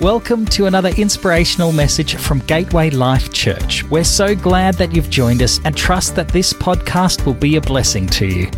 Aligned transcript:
Welcome 0.00 0.44
to 0.46 0.66
another 0.66 0.88
inspirational 0.98 1.70
message 1.70 2.16
from 2.16 2.40
Gateway 2.40 2.90
Life 2.90 3.32
Church. 3.32 3.84
We're 3.84 4.02
so 4.02 4.34
glad 4.34 4.74
that 4.74 4.92
you've 4.92 5.08
joined 5.08 5.40
us 5.40 5.60
and 5.64 5.74
trust 5.74 6.16
that 6.16 6.26
this 6.28 6.52
podcast 6.52 7.24
will 7.24 7.34
be 7.34 7.54
a 7.56 7.60
blessing 7.60 8.08
to 8.08 8.26
you. 8.26 8.50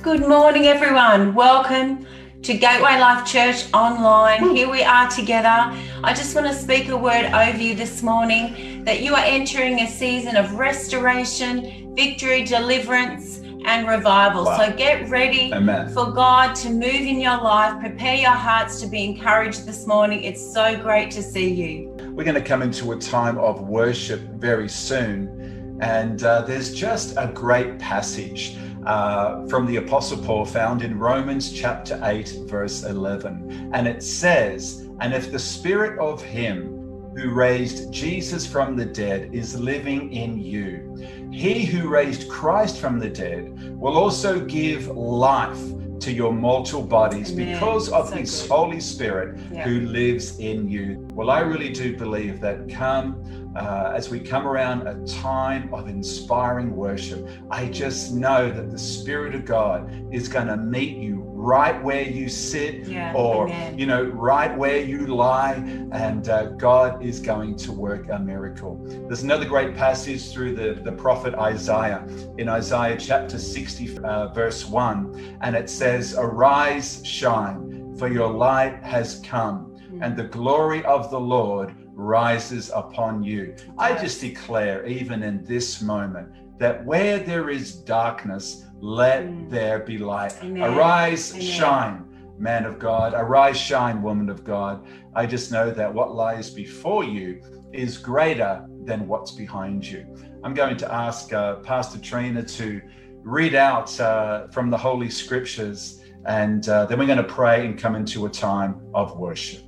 Good 0.00 0.26
morning, 0.26 0.64
everyone. 0.64 1.34
Welcome 1.34 2.06
to 2.40 2.54
Gateway 2.54 2.98
Life 2.98 3.30
Church 3.30 3.70
online. 3.74 4.56
Here 4.56 4.68
we 4.68 4.82
are 4.82 5.10
together. 5.10 5.70
I 6.02 6.14
just 6.14 6.34
want 6.34 6.46
to 6.46 6.54
speak 6.54 6.88
a 6.88 6.96
word 6.96 7.26
over 7.26 7.58
you 7.58 7.74
this 7.74 8.02
morning 8.02 8.82
that 8.84 9.02
you 9.02 9.14
are 9.14 9.24
entering 9.24 9.80
a 9.80 9.86
season 9.86 10.36
of 10.36 10.54
restoration, 10.54 11.94
victory, 11.94 12.44
deliverance, 12.44 13.40
and 13.64 13.88
revival. 13.88 14.44
Wow. 14.44 14.58
So 14.58 14.76
get 14.76 15.08
ready 15.08 15.52
Amen. 15.52 15.88
for 15.88 16.10
God 16.10 16.54
to 16.56 16.70
move 16.70 16.84
in 16.84 17.20
your 17.20 17.40
life. 17.40 17.80
Prepare 17.80 18.16
your 18.16 18.30
hearts 18.30 18.80
to 18.80 18.86
be 18.86 19.04
encouraged 19.04 19.66
this 19.66 19.86
morning. 19.86 20.22
It's 20.22 20.52
so 20.52 20.80
great 20.80 21.10
to 21.12 21.22
see 21.22 21.52
you. 21.52 21.90
We're 22.14 22.24
going 22.24 22.34
to 22.34 22.42
come 22.42 22.62
into 22.62 22.92
a 22.92 22.98
time 22.98 23.38
of 23.38 23.62
worship 23.62 24.20
very 24.34 24.68
soon. 24.68 25.78
And 25.80 26.22
uh, 26.22 26.42
there's 26.42 26.72
just 26.74 27.16
a 27.16 27.30
great 27.34 27.78
passage 27.78 28.56
uh, 28.86 29.46
from 29.46 29.66
the 29.66 29.76
Apostle 29.76 30.22
Paul 30.22 30.44
found 30.44 30.82
in 30.82 30.98
Romans 30.98 31.52
chapter 31.52 31.98
8, 32.02 32.42
verse 32.46 32.84
11. 32.84 33.70
And 33.72 33.88
it 33.88 34.02
says, 34.02 34.86
And 35.00 35.12
if 35.14 35.32
the 35.32 35.38
spirit 35.38 35.98
of 35.98 36.22
him 36.22 36.74
who 37.16 37.30
raised 37.30 37.92
Jesus 37.92 38.46
from 38.46 38.76
the 38.76 38.84
dead 38.84 39.30
is 39.32 39.58
living 39.58 40.12
in 40.12 40.38
you, 40.38 40.96
he 41.34 41.64
who 41.64 41.88
raised 41.88 42.28
Christ 42.28 42.78
from 42.78 43.00
the 43.00 43.08
dead 43.08 43.76
will 43.76 43.96
also 43.98 44.38
give 44.38 44.86
life 44.86 45.58
to 45.98 46.12
your 46.12 46.32
mortal 46.32 46.80
bodies 46.80 47.32
Amen. 47.32 47.54
because 47.54 47.88
of 47.88 48.10
So 48.10 48.16
his 48.16 48.42
good. 48.42 48.50
Holy 48.50 48.80
Spirit 48.80 49.40
Yeah. 49.50 49.64
who 49.64 49.80
lives 49.80 50.38
in 50.38 50.68
you. 50.68 51.04
Well, 51.12 51.30
I 51.30 51.40
really 51.40 51.70
do 51.70 51.96
believe 51.96 52.40
that 52.40 52.68
come 52.68 53.20
uh, 53.56 53.92
as 53.94 54.10
we 54.10 54.18
come 54.18 54.46
around 54.48 54.86
a 54.86 54.94
time 55.06 55.72
of 55.72 55.88
inspiring 55.88 56.74
worship, 56.74 57.28
I 57.50 57.66
just 57.66 58.12
know 58.12 58.50
that 58.50 58.70
the 58.70 58.78
Spirit 58.78 59.34
of 59.34 59.44
God 59.44 59.88
is 60.12 60.28
going 60.28 60.48
to 60.48 60.56
meet 60.56 60.96
you 60.96 61.23
right 61.44 61.82
where 61.84 62.02
you 62.02 62.28
sit 62.28 62.86
Yeah, 62.86 63.12
or, 63.14 63.44
amen. 63.46 63.78
you 63.78 63.86
know, 63.86 64.04
right 64.04 64.56
where 64.56 64.80
you 64.80 65.06
lie, 65.06 65.54
and 65.92 66.28
uh, 66.28 66.46
God 66.68 67.04
is 67.04 67.20
going 67.20 67.56
to 67.56 67.72
work 67.72 68.08
a 68.10 68.18
miracle. 68.18 68.80
There's 69.06 69.22
another 69.22 69.44
great 69.44 69.76
passage 69.76 70.32
through 70.32 70.56
the, 70.56 70.80
the 70.82 70.92
prophet 70.92 71.34
Isaiah 71.34 72.06
in 72.38 72.48
Isaiah 72.48 72.96
chapter 72.96 73.38
60, 73.38 73.98
uh, 73.98 74.28
verse 74.28 74.64
1, 74.64 75.38
and 75.42 75.54
it 75.54 75.68
says, 75.68 76.14
Arise, 76.16 77.04
shine, 77.04 77.94
for 77.98 78.08
your 78.08 78.30
light 78.32 78.82
has 78.82 79.20
come, 79.22 79.76
and 80.00 80.16
the 80.16 80.24
glory 80.24 80.84
of 80.86 81.10
the 81.10 81.20
Lord 81.20 81.74
rises 81.94 82.70
upon 82.74 83.22
you. 83.22 83.54
I 83.78 83.94
just 83.94 84.20
declare, 84.20 84.86
even 84.86 85.22
in 85.22 85.44
this 85.44 85.80
moment, 85.82 86.58
that 86.58 86.84
where 86.84 87.18
there 87.18 87.50
is 87.50 87.74
darkness, 87.74 88.64
let 88.84 89.24
Mm. 89.24 89.48
there 89.50 89.78
be 89.78 89.96
light. 89.96 90.34
Amen. 90.42 90.62
Arise, 90.62 91.32
Amen. 91.32 91.42
shine, 91.46 92.04
man 92.38 92.66
of 92.66 92.78
God. 92.78 93.14
Arise, 93.16 93.56
shine, 93.58 94.02
woman 94.02 94.28
of 94.28 94.44
God. 94.44 94.84
I 95.14 95.24
just 95.24 95.50
know 95.50 95.70
that 95.70 95.92
what 95.92 96.14
lies 96.14 96.50
before 96.50 97.02
you 97.02 97.40
is 97.72 97.96
greater 97.96 98.66
than 98.84 99.08
what's 99.08 99.30
behind 99.32 99.86
you. 99.86 100.04
I'm 100.44 100.52
going 100.52 100.76
to 100.76 100.92
ask 100.94 101.32
uh, 101.32 101.56
Pastor 101.56 101.98
Trina 101.98 102.42
to 102.42 102.82
read 103.22 103.54
out 103.54 103.98
uh, 104.00 104.48
from 104.48 104.68
the 104.68 104.76
Holy 104.76 105.08
Scriptures, 105.08 106.02
and 106.26 106.68
uh, 106.68 106.84
then 106.84 106.98
we're 106.98 107.06
going 107.06 107.16
to 107.16 107.24
pray 107.24 107.64
and 107.64 107.78
come 107.78 107.94
into 107.96 108.26
a 108.26 108.28
time 108.28 108.82
of 108.94 109.16
worship. 109.16 109.62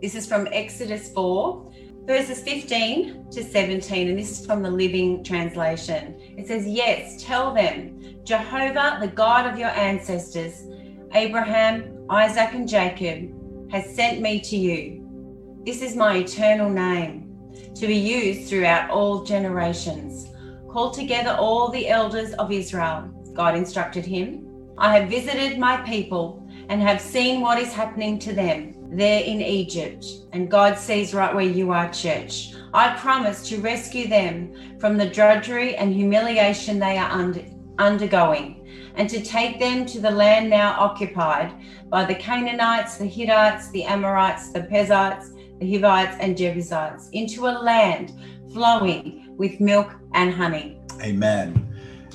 This 0.00 0.14
is 0.14 0.26
from 0.26 0.48
Exodus 0.52 1.12
4, 1.12 1.70
verses 2.08 2.40
15 2.40 3.30
to 3.30 3.44
17, 3.44 4.08
and 4.08 4.18
this 4.18 4.40
is 4.40 4.46
from 4.46 4.62
the 4.62 4.70
Living 4.70 5.22
Translation. 5.22 6.18
It 6.38 6.46
says, 6.46 6.66
Yes, 6.66 7.22
tell 7.22 7.52
them, 7.52 8.02
Jehovah, 8.24 8.96
the 8.98 9.08
God 9.08 9.46
of 9.46 9.58
your 9.58 9.68
ancestors, 9.68 10.64
Abraham, 11.12 12.06
Isaac, 12.08 12.54
and 12.54 12.66
Jacob, 12.66 13.70
has 13.70 13.94
sent 13.94 14.22
me 14.22 14.40
to 14.40 14.56
you. 14.56 15.60
This 15.66 15.82
is 15.82 15.96
my 15.96 16.16
eternal 16.16 16.70
name, 16.70 17.28
to 17.74 17.86
be 17.86 17.96
used 17.96 18.48
throughout 18.48 18.88
all 18.88 19.22
generations. 19.22 20.28
Call 20.70 20.90
together 20.90 21.36
all 21.38 21.68
the 21.68 21.88
elders 21.88 22.32
of 22.34 22.50
Israel. 22.50 23.02
God 23.34 23.54
instructed 23.54 24.06
him. 24.06 24.48
I 24.78 24.96
have 24.96 25.10
visited 25.10 25.58
my 25.58 25.76
people 25.82 26.47
and 26.68 26.80
have 26.82 27.00
seen 27.00 27.40
what 27.40 27.58
is 27.58 27.72
happening 27.72 28.18
to 28.20 28.32
them 28.32 28.74
there 28.90 29.22
in 29.22 29.40
Egypt. 29.40 30.04
And 30.32 30.50
God 30.50 30.78
sees 30.78 31.14
right 31.14 31.34
where 31.34 31.44
you 31.44 31.72
are, 31.72 31.90
church. 31.92 32.54
I 32.74 32.96
promise 32.98 33.48
to 33.48 33.60
rescue 33.60 34.08
them 34.08 34.78
from 34.78 34.96
the 34.96 35.08
drudgery 35.08 35.76
and 35.76 35.94
humiliation 35.94 36.78
they 36.78 36.98
are 36.98 37.10
under, 37.10 37.44
undergoing 37.78 38.58
and 38.98 39.08
to 39.08 39.22
take 39.22 39.58
them 39.60 39.86
to 39.86 40.00
the 40.00 40.10
land 40.10 40.50
now 40.50 40.76
occupied 40.78 41.54
by 41.88 42.04
the 42.04 42.14
Canaanites, 42.14 42.96
the 42.96 43.06
Hittites, 43.06 43.70
the 43.70 43.84
Amorites, 43.84 44.50
the 44.52 44.64
Perizzites, 44.64 45.30
the 45.60 45.72
Hivites, 45.72 46.16
and 46.20 46.36
Jebusites 46.36 47.08
into 47.12 47.46
a 47.46 47.54
land 47.62 48.12
flowing 48.52 49.36
with 49.36 49.60
milk 49.60 49.94
and 50.14 50.34
honey. 50.34 50.80
Amen. 51.00 51.67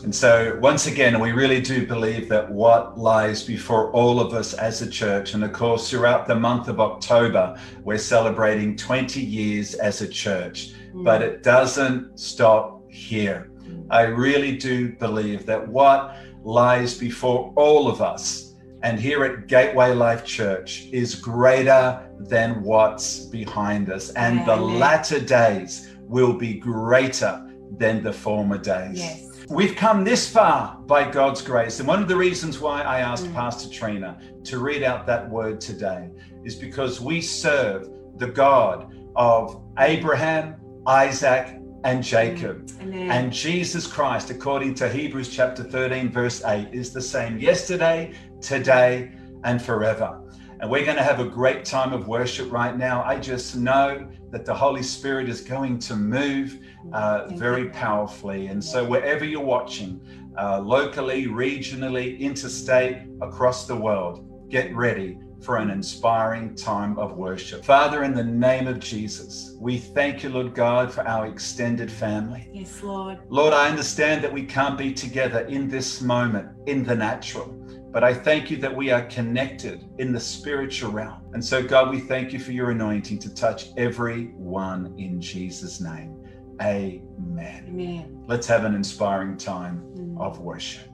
And 0.04 0.14
so, 0.14 0.60
once 0.62 0.88
again, 0.88 1.18
we 1.22 1.32
really 1.32 1.62
do 1.62 1.88
believe 1.88 2.28
that 2.28 2.52
what 2.52 2.98
lies 2.98 3.42
before 3.42 3.90
all 3.92 4.20
of 4.20 4.34
us 4.34 4.54
as 4.54 4.82
a 4.82 4.90
church, 4.90 5.34
and 5.34 5.46
of 5.46 5.54
course, 5.54 5.90
throughout 5.90 6.28
the 6.28 6.36
month 6.36 6.68
of 6.68 6.82
October, 6.82 7.58
we're 7.84 7.98
celebrating 7.98 8.76
20 8.76 9.22
years 9.22 9.76
as 9.76 10.02
a 10.02 10.08
church, 10.08 10.74
mm. 10.94 11.06
but 11.06 11.22
it 11.22 11.42
doesn't 11.42 12.20
stop 12.20 12.84
here. 12.92 13.50
I 13.90 14.02
really 14.02 14.58
do 14.58 14.92
believe 14.92 15.46
that 15.46 15.66
what 15.66 16.18
lies 16.44 16.98
before 16.98 17.54
all 17.56 17.88
of 17.88 18.02
us, 18.02 18.56
and 18.82 19.00
here 19.00 19.24
at 19.24 19.48
Gateway 19.48 19.94
Life 19.94 20.26
Church, 20.26 20.88
is 20.92 21.16
greater 21.16 22.06
than 22.20 22.62
what's 22.62 23.20
behind 23.20 23.90
us. 23.90 24.10
And 24.12 24.46
the 24.46 24.56
latter 24.56 25.22
days 25.22 25.92
will 26.02 26.34
be 26.34 26.56
greater 26.56 27.50
than 27.78 28.04
the 28.04 28.12
former 28.12 28.58
days. 28.58 29.00
Yes. 29.00 29.33
We've 29.50 29.76
come 29.76 30.04
this 30.04 30.30
far 30.30 30.78
by 30.86 31.10
God's 31.10 31.42
grace. 31.42 31.80
And 31.80 31.88
one 31.88 32.02
of 32.02 32.08
the 32.08 32.16
reasons 32.16 32.60
why 32.60 32.82
I 32.82 33.00
asked 33.00 33.26
Mm. 33.26 33.34
Pastor 33.34 33.70
Trina 33.70 34.18
to 34.46 34.60
read 34.60 34.84
out 34.84 35.06
that 35.08 35.30
word 35.30 35.60
today 35.60 36.10
is 36.44 36.56
because 36.56 37.02
we 37.02 37.22
serve 37.22 37.90
the 38.18 38.28
God 38.28 38.94
of 39.16 39.62
Abraham, 39.80 40.56
Isaac, 40.88 41.60
and 41.84 42.04
Jacob. 42.04 42.70
Amen. 42.82 43.12
And 43.12 43.34
Jesus 43.34 43.86
Christ, 43.86 44.30
according 44.30 44.76
to 44.76 44.88
Hebrews 44.88 45.30
chapter 45.30 45.64
13, 45.64 46.10
verse 46.10 46.44
8, 46.46 46.70
is 46.72 46.94
the 46.94 47.02
same 47.02 47.38
yesterday, 47.38 48.14
today, 48.40 49.12
and 49.44 49.62
forever. 49.62 50.23
And 50.64 50.72
we're 50.72 50.86
going 50.86 50.96
to 50.96 51.04
have 51.04 51.20
a 51.20 51.26
great 51.26 51.66
time 51.66 51.92
of 51.92 52.08
worship 52.08 52.50
right 52.50 52.78
now. 52.78 53.04
I 53.04 53.20
just 53.20 53.58
know 53.58 54.08
that 54.32 54.46
the 54.46 54.54
Holy 54.54 54.82
Spirit 54.82 55.28
is 55.28 55.42
going 55.42 55.78
to 55.80 55.94
move 55.94 56.58
uh, 56.94 57.28
very 57.32 57.70
powerfully. 57.72 58.48
And 58.48 58.64
so, 58.64 58.86
wherever 58.86 59.26
you're 59.26 59.44
watching, 59.44 60.00
uh, 60.40 60.62
locally, 60.62 61.26
regionally, 61.26 62.18
interstate, 62.18 63.00
across 63.22 63.68
the 63.68 63.76
world, 63.76 64.50
get 64.50 64.74
ready 64.74 65.18
for 65.42 65.58
an 65.58 65.70
inspiring 65.70 66.56
time 66.56 66.98
of 66.98 67.18
worship. 67.18 67.66
Father, 67.66 68.06
in 68.06 68.14
the 68.14 68.24
name 68.24 68.66
of 68.66 68.80
Jesus, 68.80 69.58
we 69.60 69.78
thank 69.78 70.24
you, 70.24 70.30
Lord 70.30 70.56
God, 70.56 70.94
for 70.94 71.06
our 71.06 71.28
extended 71.28 71.92
family. 71.92 72.48
yes, 72.54 72.82
Lord. 72.82 73.20
Lord, 73.28 73.54
I 73.54 73.68
understand 73.68 74.24
that 74.24 74.32
we 74.32 74.46
can't 74.46 74.78
be 74.78 74.94
together 74.94 75.42
in 75.48 75.68
this 75.68 76.00
moment 76.02 76.48
in 76.68 76.86
the 76.86 76.96
natural, 76.96 77.54
but 77.94 78.04
I 78.04 78.14
thank 78.14 78.50
you 78.50 78.58
that 78.58 78.76
we 78.76 78.90
are 78.92 79.04
connected 79.04 79.86
in 80.00 80.12
the 80.12 80.20
spiritual 80.20 80.92
realm. 80.92 81.30
And 81.34 81.46
so, 81.46 81.62
God, 81.62 81.92
we 81.92 82.00
thank 82.00 82.34
you 82.34 82.40
for 82.40 82.52
your 82.52 82.72
anointing 82.72 83.20
to 83.20 83.34
touch 83.34 83.68
everyone 83.78 84.96
in 84.98 85.22
Jesus' 85.22 85.80
name. 85.80 86.20
Amen. 86.62 87.66
Amen. 87.70 88.24
Let's 88.28 88.48
have 88.48 88.66
an 88.66 88.74
inspiring 88.74 89.38
time 89.38 89.84
Mm. 89.96 90.20
of 90.20 90.40
worship. 90.40 90.90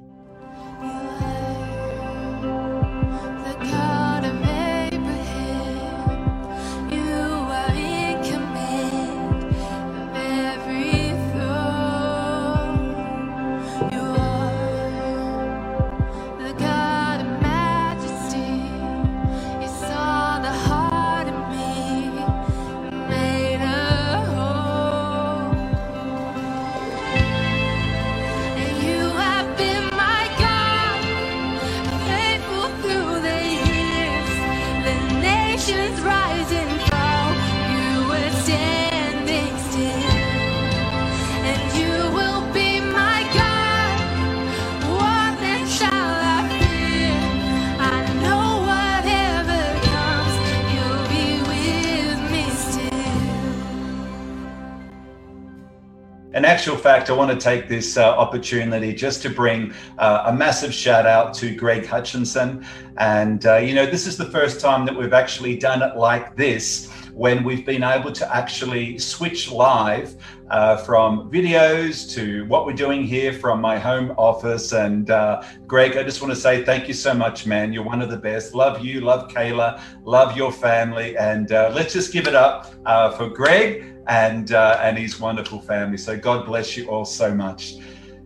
Actual 56.60 56.76
fact, 56.76 57.10
I 57.10 57.14
want 57.14 57.32
to 57.32 57.38
take 57.38 57.70
this 57.70 57.96
uh, 57.96 58.10
opportunity 58.18 58.94
just 58.94 59.22
to 59.22 59.30
bring 59.30 59.74
uh, 59.98 60.24
a 60.26 60.34
massive 60.34 60.74
shout 60.74 61.06
out 61.06 61.34
to 61.36 61.56
Greg 61.56 61.86
Hutchinson. 61.86 62.66
And, 62.98 63.46
uh, 63.46 63.56
you 63.60 63.74
know, 63.74 63.86
this 63.86 64.06
is 64.06 64.18
the 64.18 64.26
first 64.26 64.60
time 64.60 64.86
that 64.86 64.94
we've 64.94 65.14
actually 65.14 65.56
done 65.56 65.82
it 65.82 65.96
like 65.96 66.36
this 66.36 66.92
when 67.14 67.46
we've 67.46 67.66
been 67.66 67.82
able 67.82 68.12
to 68.12 68.36
actually 68.36 68.98
switch 68.98 69.50
live 69.50 70.22
uh, 70.52 70.76
from 70.76 71.32
videos 71.32 72.14
to 72.16 72.44
what 72.48 72.66
we're 72.66 72.74
doing 72.74 73.04
here 73.04 73.32
from 73.32 73.62
my 73.62 73.80
home 73.80 74.12
office. 74.18 74.74
And 74.74 75.10
uh, 75.10 75.42
Greg, 75.66 75.96
I 75.96 76.04
just 76.04 76.22
want 76.22 76.34
to 76.34 76.40
say 76.40 76.66
thank 76.66 76.90
you 76.90 76.94
so 76.94 77.14
much, 77.14 77.46
man. 77.46 77.72
You're 77.72 77.86
one 77.86 78.02
of 78.02 78.10
the 78.10 78.18
best. 78.18 78.54
Love 78.54 78.84
you, 78.84 79.00
love 79.00 79.30
Kayla, 79.30 79.82
love 80.04 80.36
your 80.36 80.52
family. 80.52 81.18
And 81.18 81.54
uh, 81.54 81.72
let's 81.74 81.94
just 81.94 82.12
give 82.12 82.28
it 82.28 82.36
up 82.36 82.74
uh, 82.86 83.12
for 83.12 83.30
Greg 83.30 83.96
and 84.10 84.52
uh, 84.52 84.80
and 84.82 84.98
his 84.98 85.20
wonderful 85.20 85.62
family. 85.62 85.98
So 85.98 86.18
God 86.18 86.46
bless 86.46 86.76
you 86.76 86.90
all 86.90 87.06
so 87.06 87.34
much. 87.34 87.76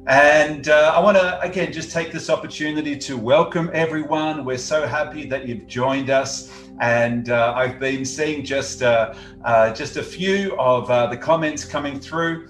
And 0.07 0.67
uh, 0.67 0.93
I 0.95 0.99
want 0.99 1.17
to 1.17 1.39
again 1.41 1.71
just 1.71 1.91
take 1.91 2.11
this 2.11 2.29
opportunity 2.29 2.97
to 2.97 3.17
welcome 3.17 3.69
everyone. 3.73 4.43
We're 4.43 4.57
so 4.57 4.87
happy 4.87 5.25
that 5.27 5.47
you've 5.47 5.67
joined 5.67 6.09
us, 6.09 6.51
and 6.81 7.29
uh, 7.29 7.53
I've 7.55 7.79
been 7.79 8.03
seeing 8.05 8.43
just 8.43 8.81
uh, 8.81 9.13
uh, 9.45 9.73
just 9.73 9.97
a 9.97 10.03
few 10.03 10.57
of 10.57 10.89
uh, 10.89 11.07
the 11.07 11.17
comments 11.17 11.63
coming 11.63 11.99
through. 11.99 12.47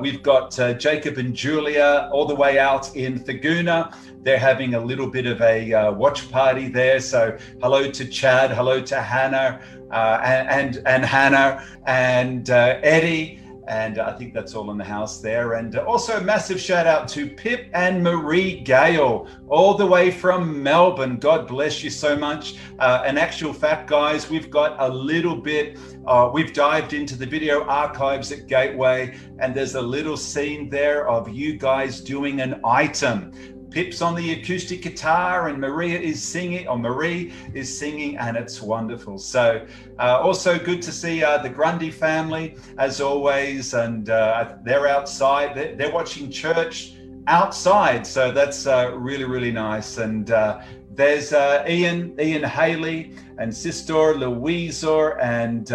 We've 0.00 0.22
got 0.22 0.50
Jacob 0.78 1.16
and 1.16 1.34
Julia 1.34 2.10
all 2.12 2.26
the 2.26 2.34
way 2.34 2.58
out 2.58 2.94
in 2.96 3.18
Thurgoona. 3.18 3.94
They're 4.24 4.38
having 4.38 4.74
a 4.74 4.80
little 4.80 5.06
bit 5.06 5.26
of 5.26 5.40
a 5.42 5.72
uh, 5.72 5.92
watch 5.92 6.30
party 6.30 6.68
there. 6.68 6.98
So 6.98 7.36
hello 7.60 7.90
to 7.90 8.04
Chad, 8.06 8.50
hello 8.50 8.80
to 8.80 9.00
Hannah, 9.00 9.60
uh, 9.90 10.20
and, 10.24 10.48
and 10.48 10.86
and 10.86 11.04
Hannah 11.04 11.64
and 11.86 12.48
uh, 12.48 12.80
Eddie, 12.82 13.40
and 13.68 13.98
I 13.98 14.12
think 14.12 14.32
that's 14.32 14.54
all 14.54 14.70
in 14.70 14.78
the 14.78 14.84
house 14.84 15.20
there. 15.20 15.54
And 15.54 15.76
also 15.76 16.16
a 16.16 16.20
massive 16.20 16.58
shout 16.58 16.86
out 16.86 17.06
to 17.08 17.28
Pip 17.28 17.68
and 17.74 18.02
Marie 18.02 18.60
Gale, 18.60 19.26
all 19.48 19.74
the 19.74 19.86
way 19.86 20.10
from 20.10 20.62
Melbourne. 20.62 21.18
God 21.18 21.46
bless 21.46 21.82
you 21.82 21.90
so 21.90 22.16
much. 22.16 22.56
Uh, 22.78 23.04
in 23.06 23.18
actual 23.18 23.52
fact, 23.52 23.88
guys, 23.88 24.30
we've 24.30 24.50
got 24.50 24.76
a 24.78 24.88
little 24.88 25.36
bit. 25.36 25.78
Uh, 26.06 26.30
we've 26.32 26.52
dived 26.54 26.94
into 26.94 27.14
the 27.14 27.26
video 27.26 27.64
archives 27.64 28.32
at 28.32 28.46
Gateway, 28.46 29.18
and 29.38 29.54
there's 29.54 29.74
a 29.74 29.82
little 29.82 30.16
scene 30.16 30.70
there 30.70 31.08
of 31.08 31.28
you 31.28 31.58
guys 31.58 32.00
doing 32.00 32.40
an 32.40 32.60
item. 32.64 33.32
Pip's 33.74 34.00
on 34.00 34.14
the 34.14 34.34
acoustic 34.34 34.82
guitar 34.82 35.48
and 35.48 35.60
Maria 35.60 35.98
is 35.98 36.22
singing, 36.22 36.68
or 36.68 36.78
Marie 36.78 37.32
is 37.54 37.76
singing, 37.76 38.16
and 38.18 38.36
it's 38.36 38.62
wonderful. 38.62 39.18
So, 39.18 39.66
uh, 39.98 40.20
also 40.22 40.60
good 40.60 40.80
to 40.82 40.92
see 40.92 41.24
uh, 41.24 41.38
the 41.38 41.48
Grundy 41.48 41.90
family 41.90 42.56
as 42.78 43.00
always, 43.00 43.74
and 43.74 44.10
uh, 44.10 44.54
they're 44.62 44.86
outside. 44.86 45.56
They're, 45.56 45.74
they're, 45.74 45.92
watching 45.92 46.30
church 46.30 46.94
outside, 47.26 48.06
so 48.06 48.30
that's 48.30 48.68
uh, 48.68 48.92
really 48.94 49.24
really 49.24 49.50
nice. 49.50 49.98
And 49.98 50.30
uh, 50.30 50.62
there's 50.92 51.32
uh, 51.32 51.64
Ian, 51.68 52.14
Ian 52.20 52.44
Haley, 52.44 53.16
and 53.38 53.52
Sister 53.52 54.14
Louisa, 54.14 55.16
and 55.20 55.68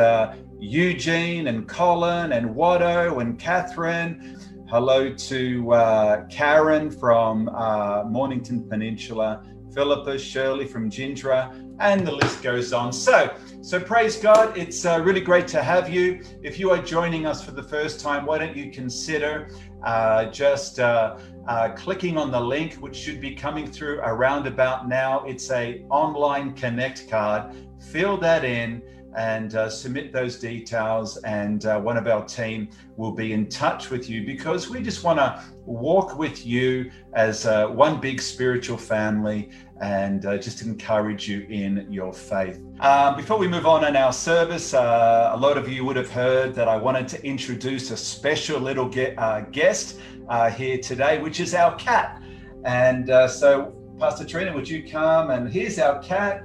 Eugene, 0.58 1.48
and 1.48 1.68
Colin, 1.68 2.32
and 2.32 2.56
Watto, 2.56 3.20
and 3.22 3.38
Catherine. 3.38 4.40
Hello 4.70 5.12
to 5.12 5.74
uh, 5.74 6.26
Karen 6.28 6.92
from 6.92 7.50
uh, 7.50 8.04
Mornington 8.04 8.70
Peninsula, 8.70 9.44
Philippa, 9.74 10.20
Shirley 10.20 10.68
from 10.68 10.92
Jindera, 10.92 11.52
and 11.80 12.06
the 12.06 12.12
list 12.12 12.44
goes 12.44 12.72
on. 12.72 12.94
So, 12.94 13.36
so 13.62 13.80
praise 13.80 14.18
God. 14.18 14.56
It's 14.56 14.86
uh, 14.86 15.02
really 15.04 15.22
great 15.22 15.48
to 15.48 15.64
have 15.64 15.90
you. 15.90 16.22
If 16.44 16.60
you 16.60 16.70
are 16.70 16.78
joining 16.78 17.26
us 17.26 17.44
for 17.44 17.50
the 17.50 17.64
first 17.64 18.00
time, 18.00 18.28
why 18.28 18.38
don't 18.38 18.56
you 18.56 18.70
consider 18.70 19.50
uh, 19.84 20.26
just 20.26 20.80
uh, 20.80 21.18
uh, 21.48 21.70
clicking 21.70 22.20
on 22.20 22.30
the 22.30 22.40
link, 22.40 22.76
which 22.76 22.96
should 22.96 23.20
be 23.20 23.34
coming 23.34 23.66
through 23.66 24.02
around 24.02 24.46
about 24.46 24.88
now. 24.88 25.24
It's 25.26 25.50
a 25.50 25.84
online 25.90 26.54
connect 26.54 27.10
card. 27.10 27.56
Fill 27.92 28.18
that 28.18 28.46
in 28.46 28.84
and 29.16 29.56
uh, 29.56 29.70
submit 29.70 30.14
those 30.14 30.40
details 30.40 31.18
and 31.18 31.66
uh, 31.66 31.80
one 31.80 31.98
of 31.98 32.08
our 32.08 32.24
team 32.26 32.70
will 32.96 33.12
be 33.12 33.34
in 33.34 33.48
touch 33.48 33.90
with 33.90 34.10
you 34.10 34.26
because 34.26 34.70
we 34.70 34.82
just 34.82 35.04
want 35.04 35.18
to 35.18 35.44
walk 35.66 36.18
with 36.18 36.46
you 36.46 36.92
as 37.14 37.46
uh, 37.46 37.68
one 37.68 38.00
big 38.00 38.22
spiritual 38.22 38.78
family 38.78 39.50
and 39.82 40.26
uh, 40.26 40.38
just 40.38 40.62
encourage 40.62 41.28
you 41.28 41.42
in 41.50 41.88
your 41.90 42.14
faith. 42.14 42.62
Um, 42.82 43.16
before 43.16 43.38
we 43.38 43.48
move 43.48 43.66
on 43.66 43.86
in 43.86 43.96
our 43.96 44.14
service 44.14 44.74
uh, 44.74 45.32
a 45.34 45.38
lot 45.38 45.58
of 45.58 45.68
you 45.68 45.86
would 45.86 45.96
have 45.96 46.12
heard 46.12 46.54
that 46.56 46.68
i 46.68 46.78
wanted 46.78 47.08
to 47.08 47.26
introduce 47.26 47.92
a 47.92 47.98
special 47.98 48.60
little 48.60 48.92
uh, 49.18 49.42
guest 49.52 50.00
here 50.56 50.78
today 50.78 51.20
which 51.20 51.40
is 51.40 51.54
our 51.56 51.76
cat. 51.76 52.22
And 52.66 53.08
so 53.32 53.74
pastor 54.00 54.26
trina 54.26 54.54
would 54.54 54.70
you 54.70 54.88
come? 54.88 55.32
And 55.32 55.52
here's 55.52 55.80
our 55.80 56.00
cat 56.00 56.44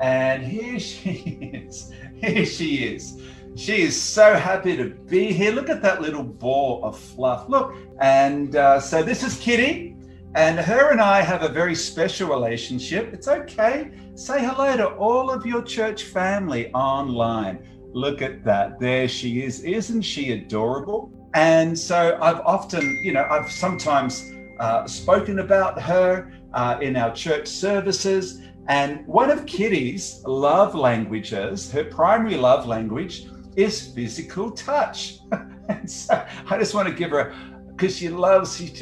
and 0.00 0.42
here 0.42 0.78
she 0.90 1.12
is 1.52 1.92
here 2.24 2.46
she 2.58 2.84
is. 2.84 3.20
She 3.56 3.82
is 3.82 4.00
so 4.00 4.34
happy 4.34 4.76
to 4.76 4.90
be 4.90 5.32
here. 5.32 5.52
Look 5.52 5.68
at 5.68 5.80
that 5.82 6.02
little 6.02 6.24
ball 6.24 6.84
of 6.84 6.98
fluff. 6.98 7.48
Look. 7.48 7.74
And 8.00 8.56
uh, 8.56 8.80
so 8.80 9.02
this 9.02 9.22
is 9.22 9.38
Kitty, 9.38 9.96
and 10.34 10.58
her 10.58 10.90
and 10.90 11.00
I 11.00 11.20
have 11.20 11.42
a 11.42 11.48
very 11.48 11.76
special 11.76 12.28
relationship. 12.28 13.12
It's 13.12 13.28
okay. 13.28 13.92
Say 14.16 14.44
hello 14.44 14.76
to 14.76 14.88
all 14.96 15.30
of 15.30 15.46
your 15.46 15.62
church 15.62 16.04
family 16.04 16.72
online. 16.72 17.64
Look 17.92 18.22
at 18.22 18.44
that. 18.44 18.80
There 18.80 19.06
she 19.06 19.42
is. 19.42 19.60
Isn't 19.60 20.02
she 20.02 20.32
adorable? 20.32 21.12
And 21.34 21.78
so 21.78 22.18
I've 22.20 22.40
often, 22.40 23.00
you 23.04 23.12
know, 23.12 23.26
I've 23.30 23.50
sometimes 23.50 24.32
uh, 24.58 24.86
spoken 24.86 25.38
about 25.38 25.80
her 25.80 26.32
uh, 26.54 26.78
in 26.80 26.96
our 26.96 27.14
church 27.14 27.46
services. 27.46 28.40
And 28.68 29.06
one 29.06 29.30
of 29.30 29.44
Kitty's 29.44 30.22
love 30.26 30.74
languages, 30.74 31.70
her 31.72 31.84
primary 31.84 32.36
love 32.36 32.66
language, 32.66 33.26
is 33.56 33.88
physical 33.88 34.50
touch. 34.50 35.18
and 35.68 35.90
so 35.90 36.26
I 36.48 36.58
just 36.58 36.74
want 36.74 36.88
to 36.88 36.94
give 36.94 37.10
her, 37.10 37.34
because 37.68 37.96
she 37.96 38.08
loves, 38.08 38.56
she, 38.56 38.72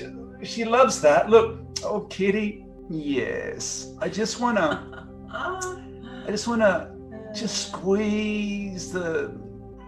she 0.42 0.64
loves 0.64 1.00
that. 1.00 1.28
Look, 1.28 1.60
oh, 1.84 2.00
Kitty, 2.02 2.64
yes. 2.88 3.94
I 4.00 4.08
just 4.08 4.40
want 4.40 4.58
to, 4.58 5.06
I 5.32 6.26
just 6.28 6.46
want 6.46 6.60
to 6.60 6.94
just 7.34 7.68
squeeze 7.68 8.92
the, 8.92 9.36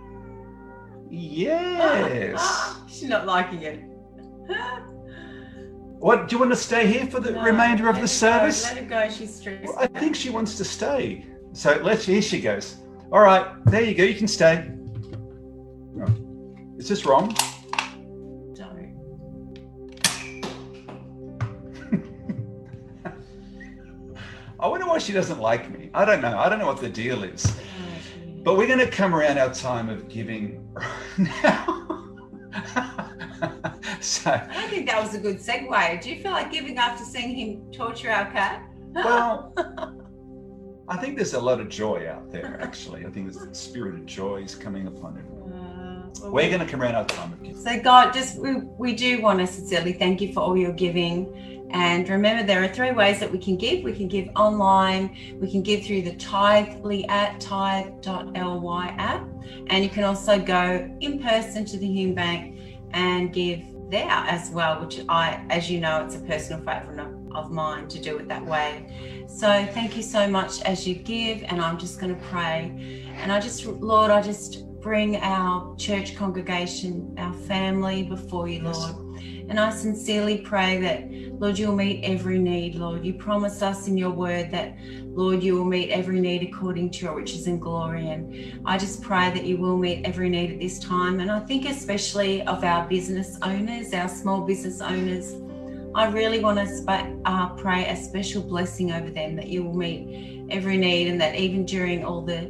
yes. 1.10 2.80
She's 2.88 3.08
not 3.08 3.26
liking 3.26 3.62
it. 3.62 3.84
What 6.04 6.28
do 6.28 6.36
you 6.36 6.40
want 6.40 6.50
to 6.52 6.56
stay 6.56 6.86
here 6.86 7.06
for 7.06 7.18
the 7.18 7.30
No, 7.30 7.42
remainder 7.42 7.88
of 7.88 7.94
the 7.94 8.02
her 8.02 8.06
go, 8.06 8.08
service? 8.08 8.64
Let 8.64 8.76
her 8.76 8.84
go. 8.84 9.08
She's 9.08 9.36
stressed. 9.36 9.64
Well, 9.64 9.74
I 9.78 9.86
think 9.86 10.14
she 10.14 10.28
wants 10.28 10.58
to 10.58 10.64
stay. 10.64 11.24
So 11.54 11.80
let's. 11.82 12.04
Here 12.04 12.20
she 12.20 12.42
goes. 12.42 12.76
All 13.10 13.20
right, 13.20 13.46
there 13.64 13.80
you 13.80 13.94
go. 13.94 14.04
You 14.04 14.14
can 14.14 14.28
stay. 14.28 14.70
Is 16.76 16.90
this 16.90 17.06
wrong? 17.06 17.34
Don't. 18.52 18.92
I 24.60 24.68
wonder 24.68 24.86
why 24.86 24.98
she 24.98 25.14
doesn't 25.14 25.40
like 25.40 25.70
me. 25.70 25.88
I 25.94 26.04
don't 26.04 26.20
know. 26.20 26.36
I 26.38 26.50
don't 26.50 26.58
know 26.58 26.66
what 26.66 26.82
the 26.82 26.90
deal 26.90 27.24
is. 27.24 27.50
But 28.42 28.58
we're 28.58 28.66
going 28.66 28.78
to 28.78 28.90
come 28.90 29.14
around 29.14 29.38
our 29.38 29.54
time 29.54 29.88
of 29.88 30.06
giving 30.10 30.68
now. 31.16 32.10
so, 34.22 34.30
I 34.32 34.66
think 34.68 34.86
that 34.86 35.02
was 35.02 35.14
a 35.14 35.18
good 35.18 35.38
segue. 35.38 36.02
Do 36.02 36.10
you 36.10 36.22
feel 36.22 36.32
like 36.32 36.52
giving 36.52 36.76
after 36.76 37.04
seeing 37.04 37.34
him 37.34 37.72
torture 37.72 38.10
our 38.10 38.30
cat? 38.30 38.62
well, 38.92 39.54
I 40.88 40.98
think 40.98 41.16
there's 41.16 41.32
a 41.32 41.40
lot 41.40 41.58
of 41.58 41.70
joy 41.70 42.06
out 42.06 42.30
there. 42.30 42.60
Actually, 42.60 43.06
I 43.06 43.10
think 43.10 43.32
there's 43.32 43.46
the 43.46 43.54
spirit 43.54 43.94
of 43.94 44.04
joy 44.04 44.42
is 44.42 44.54
coming 44.54 44.88
upon 44.88 45.16
everyone. 45.16 45.52
Uh, 45.54 46.10
well, 46.20 46.32
We're 46.32 46.48
going 46.48 46.60
to 46.60 46.66
come 46.66 46.82
around 46.82 46.96
our 46.96 47.06
time 47.06 47.32
of 47.32 47.42
giving. 47.42 47.56
So, 47.56 47.80
God, 47.80 48.12
just 48.12 48.38
we, 48.38 48.56
we 48.56 48.94
do 48.94 49.22
want 49.22 49.38
to 49.38 49.46
sincerely 49.46 49.94
thank 49.94 50.20
you 50.20 50.34
for 50.34 50.40
all 50.40 50.56
your 50.56 50.72
giving. 50.72 51.70
And 51.70 52.06
remember, 52.06 52.42
there 52.44 52.62
are 52.62 52.68
three 52.68 52.92
ways 52.92 53.18
that 53.20 53.32
we 53.32 53.38
can 53.38 53.56
give. 53.56 53.84
We 53.84 53.94
can 53.94 54.06
give 54.06 54.28
online, 54.36 55.38
we 55.40 55.50
can 55.50 55.62
give 55.62 55.82
through 55.82 56.02
the 56.02 56.14
Tithely 56.16 57.08
at 57.08 57.40
tithe.ly 57.40 58.86
app, 58.98 59.26
and 59.68 59.82
you 59.82 59.88
can 59.88 60.04
also 60.04 60.38
go 60.38 60.94
in 61.00 61.22
person 61.22 61.64
to 61.64 61.78
the 61.78 61.86
Hume 61.86 62.14
Bank 62.14 62.54
and 62.92 63.32
give 63.32 63.73
there 63.94 64.10
as 64.10 64.50
well, 64.50 64.80
which 64.80 65.00
I, 65.08 65.44
as 65.50 65.70
you 65.70 65.78
know, 65.80 66.04
it's 66.04 66.16
a 66.16 66.20
personal 66.20 66.60
favourite. 66.64 66.94
of 67.34 67.50
mine 67.50 67.88
to 67.88 67.98
do 68.00 68.16
it 68.18 68.28
that 68.28 68.44
way. 68.44 68.68
So 69.28 69.48
thank 69.72 69.96
you 69.96 70.02
so 70.02 70.28
much 70.28 70.62
as 70.62 70.86
you 70.86 70.94
give, 70.94 71.42
and 71.48 71.60
I'm 71.60 71.78
just 71.78 72.00
going 72.00 72.14
to 72.14 72.22
pray. 72.26 73.04
And 73.16 73.32
I 73.32 73.40
just, 73.40 73.64
Lord, 73.66 74.10
I 74.10 74.20
just 74.22 74.68
bring 74.80 75.16
our 75.16 75.74
church 75.76 76.14
congregation, 76.16 77.14
our 77.18 77.32
family 77.32 78.04
before 78.04 78.48
you. 78.48 78.62
Lord. 78.62 79.03
And 79.48 79.60
I 79.60 79.70
sincerely 79.70 80.38
pray 80.38 80.80
that, 80.80 81.10
Lord, 81.40 81.58
you'll 81.58 81.76
meet 81.76 82.02
every 82.04 82.38
need, 82.38 82.76
Lord. 82.76 83.04
You 83.04 83.14
promise 83.14 83.60
us 83.62 83.86
in 83.88 83.98
your 83.98 84.10
word 84.10 84.50
that, 84.52 84.76
Lord, 85.02 85.42
you 85.42 85.54
will 85.54 85.64
meet 85.64 85.90
every 85.90 86.20
need 86.20 86.42
according 86.42 86.90
to 86.92 87.04
your 87.04 87.16
riches 87.16 87.46
and 87.46 87.60
glory. 87.60 88.08
And 88.08 88.62
I 88.64 88.78
just 88.78 89.02
pray 89.02 89.30
that 89.30 89.44
you 89.44 89.58
will 89.58 89.76
meet 89.76 90.04
every 90.06 90.28
need 90.28 90.52
at 90.52 90.60
this 90.60 90.78
time. 90.78 91.20
And 91.20 91.30
I 91.30 91.40
think, 91.40 91.66
especially 91.66 92.42
of 92.42 92.64
our 92.64 92.88
business 92.88 93.38
owners, 93.42 93.92
our 93.92 94.08
small 94.08 94.40
business 94.42 94.80
owners, 94.80 95.34
I 95.94 96.08
really 96.08 96.40
want 96.40 96.58
to 96.58 96.66
sp- 96.66 97.14
uh, 97.24 97.50
pray 97.50 97.86
a 97.86 97.96
special 97.96 98.42
blessing 98.42 98.90
over 98.90 99.10
them 99.10 99.36
that 99.36 99.46
you 99.46 99.62
will 99.62 99.76
meet 99.76 100.48
every 100.50 100.76
need 100.76 101.06
and 101.08 101.20
that 101.20 101.36
even 101.36 101.64
during 101.64 102.04
all 102.04 102.20
the 102.20 102.48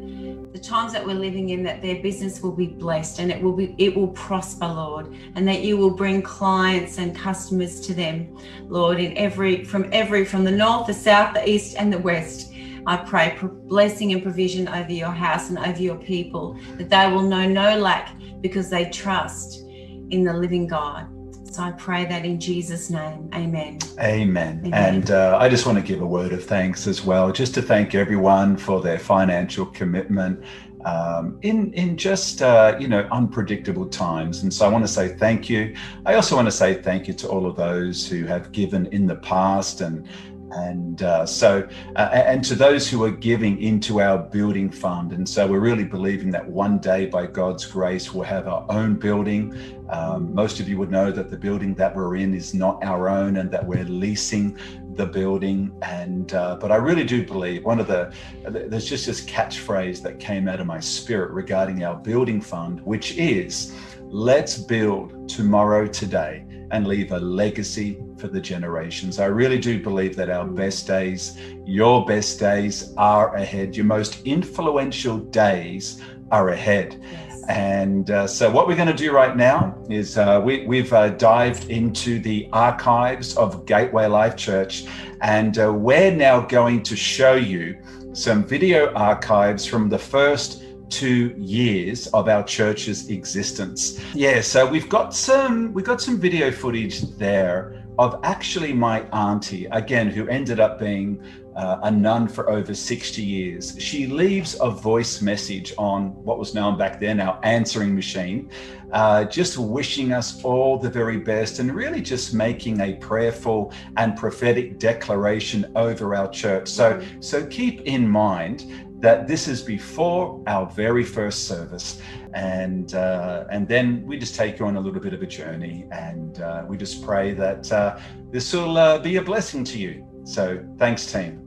the 0.54 0.60
times 0.60 0.92
that 0.92 1.04
we're 1.04 1.12
living 1.12 1.50
in 1.50 1.64
that 1.64 1.82
their 1.82 2.00
business 2.00 2.40
will 2.40 2.52
be 2.52 2.68
blessed 2.68 3.18
and 3.18 3.30
it 3.30 3.42
will 3.42 3.52
be 3.52 3.74
it 3.76 3.94
will 3.94 4.08
prosper 4.08 4.68
lord 4.68 5.12
and 5.34 5.46
that 5.48 5.62
you 5.62 5.76
will 5.76 5.90
bring 5.90 6.22
clients 6.22 6.98
and 6.98 7.14
customers 7.14 7.80
to 7.80 7.92
them 7.92 8.38
lord 8.68 9.00
in 9.00 9.18
every 9.18 9.64
from 9.64 9.88
every 9.92 10.24
from 10.24 10.44
the 10.44 10.50
north 10.50 10.86
the 10.86 10.94
south 10.94 11.34
the 11.34 11.46
east 11.48 11.74
and 11.76 11.92
the 11.92 11.98
west 11.98 12.52
I 12.86 12.98
pray 12.98 13.36
blessing 13.64 14.12
and 14.12 14.22
provision 14.22 14.68
over 14.68 14.92
your 14.92 15.10
house 15.10 15.48
and 15.48 15.58
over 15.58 15.80
your 15.80 15.96
people, 15.96 16.58
that 16.76 16.90
they 16.90 17.10
will 17.10 17.22
know 17.22 17.48
no 17.48 17.78
lack 17.78 18.14
because 18.42 18.68
they 18.68 18.90
trust 18.90 19.62
in 20.10 20.22
the 20.22 20.34
living 20.34 20.66
God. 20.66 21.08
So 21.54 21.62
I 21.62 21.70
pray 21.70 22.04
that 22.06 22.24
in 22.24 22.40
Jesus' 22.40 22.90
name. 22.90 23.30
Amen. 23.32 23.78
Amen. 24.00 24.60
Amen. 24.66 24.72
And 24.72 25.12
uh, 25.12 25.38
I 25.40 25.48
just 25.48 25.66
want 25.66 25.78
to 25.78 25.84
give 25.84 26.02
a 26.02 26.06
word 26.06 26.32
of 26.32 26.44
thanks 26.44 26.88
as 26.88 27.04
well, 27.04 27.30
just 27.30 27.54
to 27.54 27.62
thank 27.62 27.94
everyone 27.94 28.56
for 28.56 28.80
their 28.80 28.98
financial 28.98 29.64
commitment 29.66 30.42
um, 30.84 31.38
in 31.42 31.72
in 31.74 31.96
just 31.96 32.42
uh, 32.42 32.76
you 32.80 32.88
know 32.88 33.06
unpredictable 33.12 33.86
times. 33.86 34.42
And 34.42 34.52
so 34.52 34.66
I 34.66 34.68
want 34.68 34.82
to 34.82 34.92
say 34.92 35.16
thank 35.16 35.48
you. 35.48 35.76
I 36.04 36.14
also 36.14 36.34
want 36.34 36.48
to 36.48 36.52
say 36.52 36.74
thank 36.74 37.06
you 37.06 37.14
to 37.14 37.28
all 37.28 37.46
of 37.46 37.54
those 37.54 38.04
who 38.04 38.24
have 38.24 38.50
given 38.50 38.86
in 38.86 39.06
the 39.06 39.16
past 39.16 39.80
and. 39.80 40.08
And 40.54 41.02
uh, 41.02 41.26
so, 41.26 41.68
uh, 41.96 42.08
and 42.12 42.44
to 42.44 42.54
those 42.54 42.88
who 42.88 43.04
are 43.04 43.10
giving 43.10 43.60
into 43.60 44.00
our 44.00 44.18
building 44.18 44.70
fund. 44.70 45.12
And 45.12 45.28
so, 45.28 45.46
we're 45.46 45.60
really 45.60 45.84
believing 45.84 46.30
that 46.30 46.46
one 46.46 46.78
day, 46.78 47.06
by 47.06 47.26
God's 47.26 47.64
grace, 47.66 48.12
we'll 48.12 48.24
have 48.24 48.46
our 48.46 48.64
own 48.68 48.94
building. 48.94 49.84
Um, 49.90 50.34
most 50.34 50.60
of 50.60 50.68
you 50.68 50.78
would 50.78 50.90
know 50.90 51.10
that 51.10 51.30
the 51.30 51.36
building 51.36 51.74
that 51.74 51.94
we're 51.94 52.16
in 52.16 52.34
is 52.34 52.54
not 52.54 52.82
our 52.84 53.08
own 53.08 53.36
and 53.36 53.50
that 53.50 53.66
we're 53.66 53.84
leasing 53.84 54.58
the 54.94 55.06
building. 55.06 55.76
And 55.82 56.32
uh, 56.32 56.56
but 56.56 56.70
I 56.70 56.76
really 56.76 57.04
do 57.04 57.24
believe 57.26 57.64
one 57.64 57.80
of 57.80 57.86
the 57.86 58.12
there's 58.48 58.86
just 58.86 59.06
this 59.06 59.24
catchphrase 59.24 60.02
that 60.02 60.18
came 60.18 60.48
out 60.48 60.60
of 60.60 60.66
my 60.66 60.80
spirit 60.80 61.32
regarding 61.32 61.84
our 61.84 61.96
building 61.96 62.40
fund, 62.40 62.80
which 62.80 63.16
is 63.16 63.74
let's 64.02 64.56
build 64.56 65.28
tomorrow 65.28 65.86
today 65.86 66.44
and 66.70 66.86
leave 66.86 67.12
a 67.12 67.18
legacy 67.18 67.98
for 68.18 68.28
the 68.28 68.40
generations. 68.40 69.18
I 69.18 69.26
really 69.26 69.58
do 69.58 69.82
believe 69.82 70.16
that 70.16 70.30
our 70.30 70.46
best 70.46 70.86
days, 70.86 71.38
your 71.64 72.04
best 72.04 72.40
days 72.40 72.92
are 72.96 73.34
ahead. 73.36 73.76
Your 73.76 73.86
most 73.86 74.22
influential 74.24 75.18
days 75.18 76.00
are 76.30 76.48
ahead. 76.50 77.00
Yes. 77.00 77.44
And 77.48 78.10
uh, 78.10 78.26
so, 78.26 78.50
what 78.50 78.66
we're 78.66 78.76
going 78.76 78.88
to 78.88 78.94
do 78.94 79.12
right 79.12 79.36
now 79.36 79.78
is 79.90 80.16
uh, 80.16 80.40
we, 80.42 80.66
we've 80.66 80.92
uh, 80.92 81.10
dived 81.10 81.70
into 81.70 82.18
the 82.18 82.48
archives 82.52 83.36
of 83.36 83.66
Gateway 83.66 84.06
Life 84.06 84.36
Church, 84.36 84.86
and 85.20 85.58
uh, 85.58 85.72
we're 85.72 86.10
now 86.10 86.40
going 86.40 86.82
to 86.84 86.96
show 86.96 87.34
you 87.34 87.76
some 88.14 88.44
video 88.44 88.92
archives 88.94 89.66
from 89.66 89.88
the 89.88 89.98
first 89.98 90.63
two 90.94 91.34
years 91.36 92.06
of 92.08 92.28
our 92.28 92.44
church's 92.44 93.08
existence. 93.08 94.00
Yeah, 94.14 94.40
so 94.40 94.64
we've 94.64 94.88
got 94.88 95.12
some 95.12 95.74
we've 95.74 95.84
got 95.84 96.00
some 96.00 96.20
video 96.20 96.52
footage 96.52 97.00
there 97.18 97.84
of 97.98 98.20
actually 98.22 98.72
my 98.72 99.00
auntie 99.10 99.66
again, 99.66 100.08
who 100.08 100.28
ended 100.28 100.60
up 100.60 100.78
being 100.78 101.20
uh, 101.56 101.78
a 101.84 101.90
nun 101.90 102.26
for 102.26 102.50
over 102.50 102.74
60 102.74 103.22
years. 103.22 103.76
She 103.78 104.06
leaves 104.06 104.56
a 104.60 104.70
voice 104.70 105.20
message 105.20 105.72
on 105.78 106.10
what 106.24 106.38
was 106.38 106.54
known 106.54 106.76
back 106.76 107.00
then 107.00 107.20
our 107.20 107.38
answering 107.44 107.94
machine, 107.94 108.50
uh, 108.92 109.24
just 109.24 109.56
wishing 109.56 110.12
us 110.12 110.42
all 110.44 110.78
the 110.78 110.90
very 110.90 111.18
best 111.18 111.60
and 111.60 111.72
really 111.72 112.00
just 112.00 112.34
making 112.34 112.80
a 112.80 112.94
prayerful 112.94 113.72
and 113.96 114.16
prophetic 114.16 114.78
declaration 114.78 115.70
over 115.76 116.14
our 116.14 116.28
church. 116.28 116.68
So, 116.68 117.00
so 117.20 117.46
keep 117.46 117.82
in 117.82 118.08
mind 118.08 118.84
that 119.04 119.28
this 119.28 119.48
is 119.48 119.60
before 119.60 120.42
our 120.46 120.64
very 120.64 121.04
first 121.04 121.46
service, 121.46 122.00
and 122.32 122.94
uh, 122.94 123.44
and 123.50 123.68
then 123.68 124.02
we 124.06 124.18
just 124.18 124.34
take 124.34 124.58
you 124.58 124.64
on 124.64 124.76
a 124.76 124.80
little 124.80 124.98
bit 124.98 125.12
of 125.12 125.20
a 125.20 125.26
journey, 125.26 125.84
and 125.92 126.40
uh, 126.40 126.64
we 126.66 126.78
just 126.78 127.04
pray 127.04 127.34
that 127.34 127.70
uh, 127.70 127.98
this 128.30 128.54
will 128.54 128.78
uh, 128.78 128.98
be 128.98 129.16
a 129.16 129.22
blessing 129.22 129.62
to 129.64 129.78
you. 129.78 130.06
So, 130.24 130.64
thanks, 130.78 131.12
team. 131.12 131.42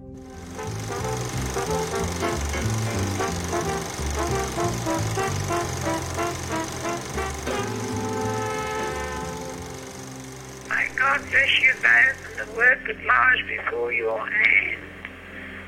God 10.96 11.22
bless 11.30 11.62
you 11.62 11.74
and 11.86 12.18
the 12.38 12.58
work 12.58 12.80
that 12.88 13.04
lies 13.06 13.42
before 13.48 13.94
your 13.94 14.20
hand. 14.20 14.87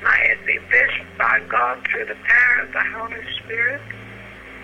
May 0.02 0.30
it 0.30 0.46
be 0.46 0.58
blessed 0.70 1.18
by 1.18 1.40
God 1.48 1.86
through 1.90 2.06
the 2.06 2.16
power 2.24 2.62
of 2.62 2.72
the 2.72 2.84
Holy 2.96 3.22
Spirit. 3.38 3.82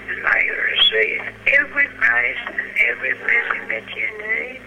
And 0.09 0.23
may 0.23 0.45
you 0.45 0.55
receive 0.55 1.21
every 1.59 1.89
grace 1.89 2.39
and 2.47 2.71
every 2.89 3.13
blessing 3.15 3.69
that 3.69 3.85
you 3.95 4.09
need. 4.27 4.61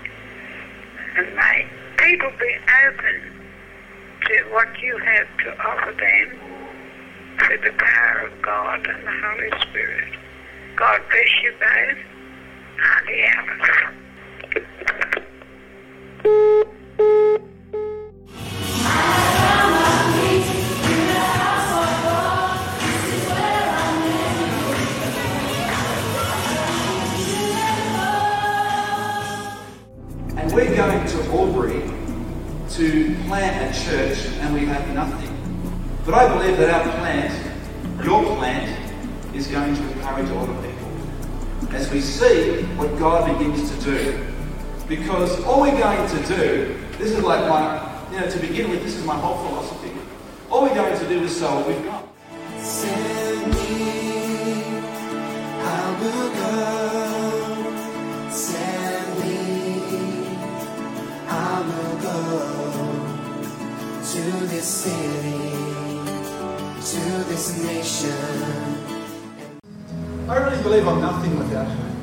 And 1.18 1.36
may 1.36 1.68
people 1.98 2.32
be 2.40 2.56
open 2.86 3.40
to 4.28 4.54
what 4.54 4.68
you 4.82 4.98
have 4.98 5.28
to 5.40 5.58
offer 5.60 5.92
them 5.92 6.40
through 7.40 7.58
the 7.58 7.76
power 7.78 8.28
of 8.28 8.42
God 8.42 8.86
and 8.86 9.08
the 9.08 9.12
Holy 9.12 9.50
Spirit. 9.62 10.14
God 10.76 11.02
bless 11.10 11.44
you 11.44 11.54
both. 11.60 11.98
Auntie 12.82 13.24
Alice. 13.24 13.99
Because 44.90 45.40
all 45.44 45.62
we're 45.62 45.78
going 45.78 46.10
to 46.10 46.18
do, 46.28 46.76
this 46.98 47.12
is 47.12 47.24
like 47.24 47.48
my, 47.48 48.12
you 48.12 48.20
know, 48.20 48.28
to 48.28 48.40
begin 48.40 48.72
with, 48.72 48.82
this 48.82 48.96
is 48.96 49.06
my 49.06 49.14
whole 49.14 49.38
philosophy. 49.48 49.92
All 50.50 50.64
we're 50.64 50.74
going 50.74 50.98
to 50.98 51.08
do 51.08 51.22
is 51.22 51.38
sell 51.38 51.58
what 51.58 51.68
we've 51.68 51.86
got. 51.86 52.08
Send 52.58 53.52
me, 53.52 54.64
I 55.62 55.92
will 56.02 56.30
go. 56.42 58.32
Send 58.32 59.20
me, 59.20 60.36
I 61.28 61.62
will 61.70 61.96
go 62.02 62.20
to 64.02 64.22
this 64.48 64.68
city, 64.68 65.54
to 66.82 67.02
this 67.30 67.64
nation. 67.64 68.10
I 70.28 70.38
really 70.38 70.64
believe 70.64 70.88
I'm 70.88 71.00
nothing 71.00 71.38
without 71.38 71.68
her. 71.68 71.99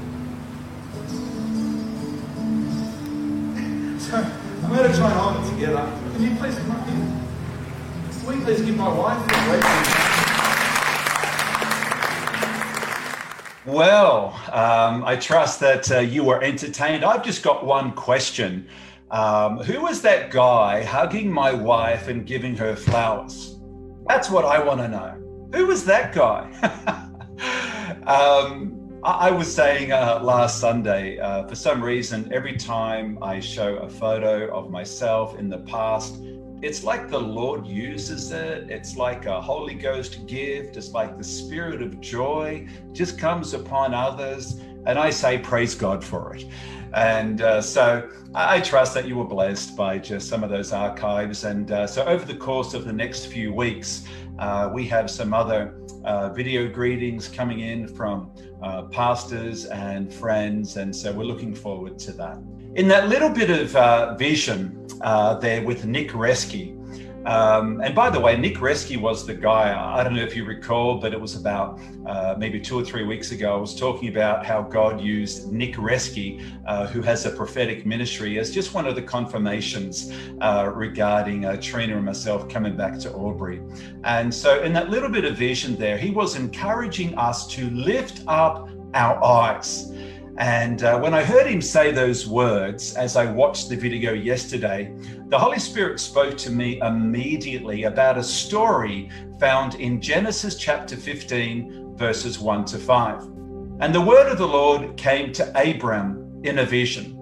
Can 6.16 6.30
you 6.30 6.36
please 6.36 6.56
come 6.56 6.70
up 6.70 6.88
here? 6.88 6.96
Will 8.24 8.36
you 8.36 8.40
please 8.42 8.62
give 8.62 8.74
my 8.74 8.88
wife 8.88 9.22
a 9.22 9.28
great 9.28 9.62
Well, 13.66 14.28
um, 14.50 15.04
I 15.04 15.16
trust 15.16 15.60
that 15.60 15.92
uh, 15.92 15.98
you 15.98 16.24
were 16.24 16.42
entertained. 16.42 17.04
I've 17.04 17.22
just 17.22 17.42
got 17.42 17.66
one 17.66 17.92
question. 17.92 18.66
Um, 19.10 19.58
who 19.58 19.82
was 19.82 20.00
that 20.02 20.30
guy 20.30 20.82
hugging 20.84 21.30
my 21.30 21.52
wife 21.52 22.08
and 22.08 22.26
giving 22.26 22.56
her 22.56 22.74
flowers? 22.74 23.58
That's 24.06 24.30
what 24.30 24.46
I 24.46 24.58
want 24.64 24.80
to 24.80 24.88
know. 24.88 25.50
Who 25.52 25.66
was 25.66 25.84
that 25.84 26.14
guy? 26.14 26.50
um, 28.06 28.75
I 29.06 29.30
was 29.30 29.54
saying 29.54 29.92
uh, 29.92 30.18
last 30.20 30.58
Sunday, 30.58 31.20
uh, 31.20 31.46
for 31.46 31.54
some 31.54 31.80
reason, 31.80 32.28
every 32.32 32.56
time 32.56 33.18
I 33.22 33.38
show 33.38 33.76
a 33.76 33.88
photo 33.88 34.52
of 34.52 34.68
myself 34.68 35.38
in 35.38 35.48
the 35.48 35.58
past, 35.58 36.16
it's 36.60 36.82
like 36.82 37.08
the 37.08 37.20
Lord 37.20 37.68
uses 37.68 38.32
it. 38.32 38.68
It's 38.68 38.96
like 38.96 39.26
a 39.26 39.40
Holy 39.40 39.74
Ghost 39.74 40.26
gift. 40.26 40.76
It's 40.76 40.90
like 40.90 41.18
the 41.18 41.22
spirit 41.22 41.82
of 41.82 42.00
joy 42.00 42.66
just 42.90 43.16
comes 43.16 43.54
upon 43.54 43.94
others. 43.94 44.58
And 44.86 44.98
I 44.98 45.10
say, 45.10 45.38
praise 45.38 45.76
God 45.76 46.02
for 46.02 46.34
it. 46.34 46.44
And 46.94 47.42
uh, 47.42 47.60
so 47.60 48.08
I 48.34 48.60
trust 48.60 48.94
that 48.94 49.06
you 49.06 49.16
were 49.16 49.24
blessed 49.24 49.76
by 49.76 49.98
just 49.98 50.28
some 50.28 50.44
of 50.44 50.50
those 50.50 50.72
archives. 50.72 51.44
And 51.44 51.70
uh, 51.70 51.86
so 51.86 52.04
over 52.04 52.24
the 52.24 52.36
course 52.36 52.74
of 52.74 52.84
the 52.84 52.92
next 52.92 53.26
few 53.26 53.52
weeks, 53.52 54.04
uh, 54.38 54.70
we 54.72 54.86
have 54.88 55.10
some 55.10 55.32
other 55.32 55.74
uh, 56.04 56.28
video 56.30 56.68
greetings 56.68 57.28
coming 57.28 57.60
in 57.60 57.88
from 57.88 58.30
uh, 58.62 58.82
pastors 58.82 59.64
and 59.66 60.12
friends. 60.12 60.76
And 60.76 60.94
so 60.94 61.12
we're 61.12 61.24
looking 61.24 61.54
forward 61.54 61.98
to 62.00 62.12
that. 62.12 62.38
In 62.74 62.88
that 62.88 63.08
little 63.08 63.30
bit 63.30 63.50
of 63.50 63.74
uh, 63.74 64.14
vision 64.16 64.86
there 65.40 65.62
with 65.64 65.86
Nick 65.86 66.10
Reski, 66.10 66.75
um, 67.26 67.80
and 67.80 67.92
by 67.92 68.08
the 68.08 68.20
way, 68.20 68.36
Nick 68.36 68.56
Reski 68.56 68.96
was 68.96 69.26
the 69.26 69.34
guy, 69.34 69.74
I 69.76 70.04
don't 70.04 70.14
know 70.14 70.22
if 70.22 70.36
you 70.36 70.44
recall, 70.44 70.98
but 70.98 71.12
it 71.12 71.20
was 71.20 71.34
about 71.34 71.80
uh, 72.06 72.36
maybe 72.38 72.60
two 72.60 72.78
or 72.78 72.84
three 72.84 73.04
weeks 73.04 73.32
ago. 73.32 73.52
I 73.52 73.56
was 73.56 73.74
talking 73.74 74.08
about 74.08 74.46
how 74.46 74.62
God 74.62 75.00
used 75.00 75.52
Nick 75.52 75.74
Reski, 75.74 76.44
uh, 76.66 76.86
who 76.86 77.02
has 77.02 77.26
a 77.26 77.30
prophetic 77.30 77.84
ministry, 77.84 78.38
as 78.38 78.52
just 78.52 78.74
one 78.74 78.86
of 78.86 78.94
the 78.94 79.02
confirmations 79.02 80.12
uh, 80.40 80.70
regarding 80.72 81.44
uh, 81.44 81.56
Trina 81.60 81.96
and 81.96 82.04
myself 82.04 82.48
coming 82.48 82.76
back 82.76 82.96
to 83.00 83.10
Albury. 83.10 83.60
And 84.04 84.32
so, 84.32 84.62
in 84.62 84.72
that 84.74 84.90
little 84.90 85.10
bit 85.10 85.24
of 85.24 85.36
vision 85.36 85.74
there, 85.76 85.98
he 85.98 86.10
was 86.10 86.36
encouraging 86.36 87.18
us 87.18 87.48
to 87.48 87.68
lift 87.70 88.22
up 88.28 88.68
our 88.94 89.22
eyes. 89.24 89.92
And 90.38 90.82
uh, 90.82 90.98
when 90.98 91.14
I 91.14 91.24
heard 91.24 91.46
him 91.46 91.62
say 91.62 91.92
those 91.92 92.26
words 92.26 92.94
as 92.94 93.16
I 93.16 93.30
watched 93.30 93.70
the 93.70 93.76
video 93.76 94.12
yesterday, 94.12 94.94
the 95.28 95.38
Holy 95.38 95.58
Spirit 95.58 95.98
spoke 95.98 96.36
to 96.38 96.50
me 96.50 96.78
immediately 96.80 97.84
about 97.84 98.18
a 98.18 98.22
story 98.22 99.10
found 99.40 99.76
in 99.76 100.00
Genesis 100.00 100.56
chapter 100.56 100.94
15, 100.94 101.96
verses 101.96 102.38
1 102.38 102.66
to 102.66 102.78
5. 102.78 103.22
And 103.80 103.94
the 103.94 104.00
word 104.00 104.30
of 104.30 104.36
the 104.36 104.46
Lord 104.46 104.96
came 104.98 105.32
to 105.32 105.50
Abram 105.58 106.42
in 106.44 106.58
a 106.58 106.66
vision. 106.66 107.14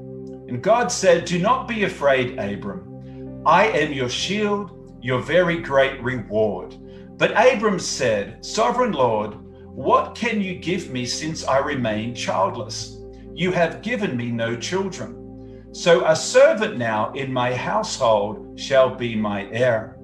And 0.49 0.61
God 0.61 0.90
said, 0.90 1.25
Do 1.25 1.38
not 1.38 1.68
be 1.68 1.85
afraid, 1.85 2.38
Abram. 2.38 3.42
I 3.47 3.68
am 3.68 3.92
your 3.92 4.09
shield, 4.09 4.99
your 5.00 5.21
very 5.21 5.59
great 5.59 6.02
reward. 6.02 6.76
But 7.16 7.30
Abram 7.30 7.78
said, 7.78 8.44
Sovereign 8.44 8.92
Lord, 8.92 9.37
what 9.75 10.14
can 10.14 10.40
you 10.40 10.56
give 10.56 10.90
me 10.90 11.06
since 11.06 11.44
I 11.44 11.59
remain 11.59 12.14
childless? 12.14 12.93
You 13.34 13.50
have 13.50 13.82
given 13.82 14.16
me 14.16 14.30
no 14.30 14.54
children. 14.54 15.68
So 15.72 16.06
a 16.06 16.14
servant 16.14 16.78
now 16.78 17.10
in 17.14 17.32
my 17.32 17.52
household 17.52 18.60
shall 18.60 18.94
be 18.94 19.16
my 19.16 19.50
heir. 19.50 19.98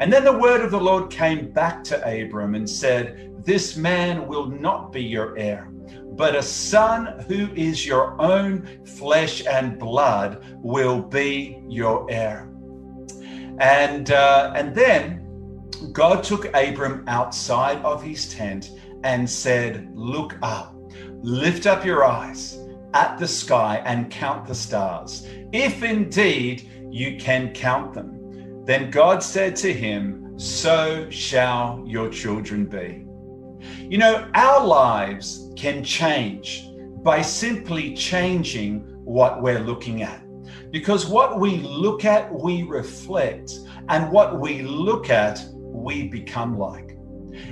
And 0.00 0.12
then 0.12 0.22
the 0.22 0.36
word 0.38 0.60
of 0.60 0.70
the 0.70 0.80
Lord 0.80 1.10
came 1.10 1.50
back 1.50 1.82
to 1.84 1.96
Abram 2.06 2.54
and 2.54 2.68
said, 2.68 3.32
This 3.42 3.74
man 3.74 4.28
will 4.28 4.44
not 4.46 4.92
be 4.92 5.02
your 5.02 5.34
heir, 5.38 5.70
but 6.12 6.36
a 6.36 6.42
son 6.42 7.24
who 7.26 7.48
is 7.54 7.86
your 7.86 8.20
own 8.20 8.84
flesh 8.84 9.42
and 9.46 9.78
blood 9.78 10.44
will 10.58 11.00
be 11.00 11.62
your 11.66 12.06
heir. 12.10 12.50
And 13.60 14.10
uh, 14.10 14.52
and 14.54 14.74
then 14.74 15.70
God 15.92 16.22
took 16.22 16.54
Abram 16.54 17.04
outside 17.06 17.78
of 17.78 18.02
his 18.02 18.28
tent 18.28 18.72
and 19.04 19.28
said, 19.28 19.88
Look 19.94 20.36
up, 20.42 20.76
lift 21.22 21.66
up 21.66 21.82
your 21.82 22.04
eyes 22.04 22.58
at 22.94 23.18
the 23.18 23.28
sky 23.28 23.82
and 23.84 24.10
count 24.10 24.46
the 24.46 24.54
stars, 24.54 25.26
if 25.52 25.82
indeed 25.82 26.70
you 26.90 27.16
can 27.18 27.52
count 27.52 27.92
them. 27.92 28.64
Then 28.64 28.90
God 28.90 29.22
said 29.22 29.56
to 29.56 29.72
him, 29.72 30.38
So 30.38 31.10
shall 31.10 31.82
your 31.86 32.08
children 32.08 32.66
be. 32.66 33.04
You 33.90 33.98
know, 33.98 34.30
our 34.34 34.64
lives 34.64 35.52
can 35.56 35.84
change 35.84 36.64
by 37.02 37.20
simply 37.20 37.94
changing 37.94 38.80
what 39.04 39.42
we're 39.42 39.60
looking 39.60 40.02
at. 40.02 40.22
Because 40.70 41.06
what 41.06 41.38
we 41.38 41.58
look 41.58 42.04
at, 42.04 42.32
we 42.32 42.62
reflect, 42.62 43.52
and 43.88 44.10
what 44.10 44.40
we 44.40 44.62
look 44.62 45.10
at, 45.10 45.44
we 45.52 46.08
become 46.08 46.58
like. 46.58 46.96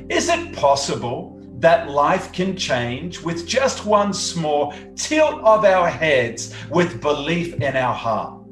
Is 0.09 0.29
it 0.29 0.55
possible 0.55 1.32
that 1.63 1.89
life 1.89 2.33
can 2.33 2.57
change 2.57 3.21
with 3.23 3.47
just 3.47 3.87
one 3.87 4.13
small 4.13 4.75
tilt 4.97 5.41
of 5.43 5.65
our 5.65 5.89
heads 5.89 6.53
with 6.71 7.01
belief 7.01 7.55
in 7.55 7.77
our 7.77 7.95
heart? 7.95 8.45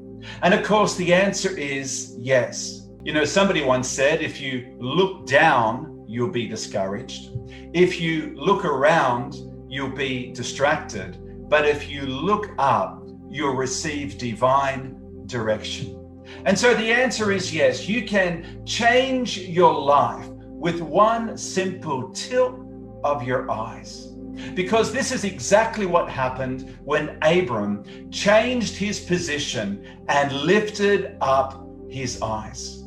And 0.42 0.54
of 0.54 0.64
course, 0.64 0.94
the 0.94 1.12
answer 1.12 1.50
is 1.56 2.14
yes. 2.18 2.88
You 3.02 3.12
know, 3.12 3.24
somebody 3.24 3.64
once 3.64 3.88
said 3.88 4.22
if 4.22 4.40
you 4.40 4.76
look 4.78 5.26
down, 5.26 6.04
you'll 6.06 6.30
be 6.30 6.46
discouraged. 6.46 7.30
If 7.74 8.00
you 8.00 8.32
look 8.36 8.64
around, 8.64 9.34
you'll 9.68 9.96
be 9.96 10.32
distracted. 10.32 11.18
But 11.48 11.66
if 11.66 11.90
you 11.90 12.02
look 12.02 12.50
up, 12.58 13.02
you'll 13.28 13.56
receive 13.56 14.18
divine 14.18 15.26
direction. 15.26 15.96
And 16.44 16.56
so 16.56 16.74
the 16.74 16.92
answer 16.92 17.32
is 17.32 17.52
yes, 17.52 17.88
you 17.88 18.06
can 18.06 18.64
change 18.64 19.38
your 19.38 19.74
life 19.74 20.28
with 20.28 20.80
one 20.80 21.36
simple 21.36 22.10
tilt 22.10 22.69
of 23.04 23.22
your 23.22 23.50
eyes. 23.50 24.06
Because 24.54 24.92
this 24.92 25.12
is 25.12 25.24
exactly 25.24 25.86
what 25.86 26.08
happened 26.08 26.78
when 26.84 27.18
Abram 27.22 27.84
changed 28.10 28.76
his 28.76 29.00
position 29.00 29.84
and 30.08 30.32
lifted 30.32 31.16
up 31.20 31.66
his 31.88 32.20
eyes. 32.22 32.84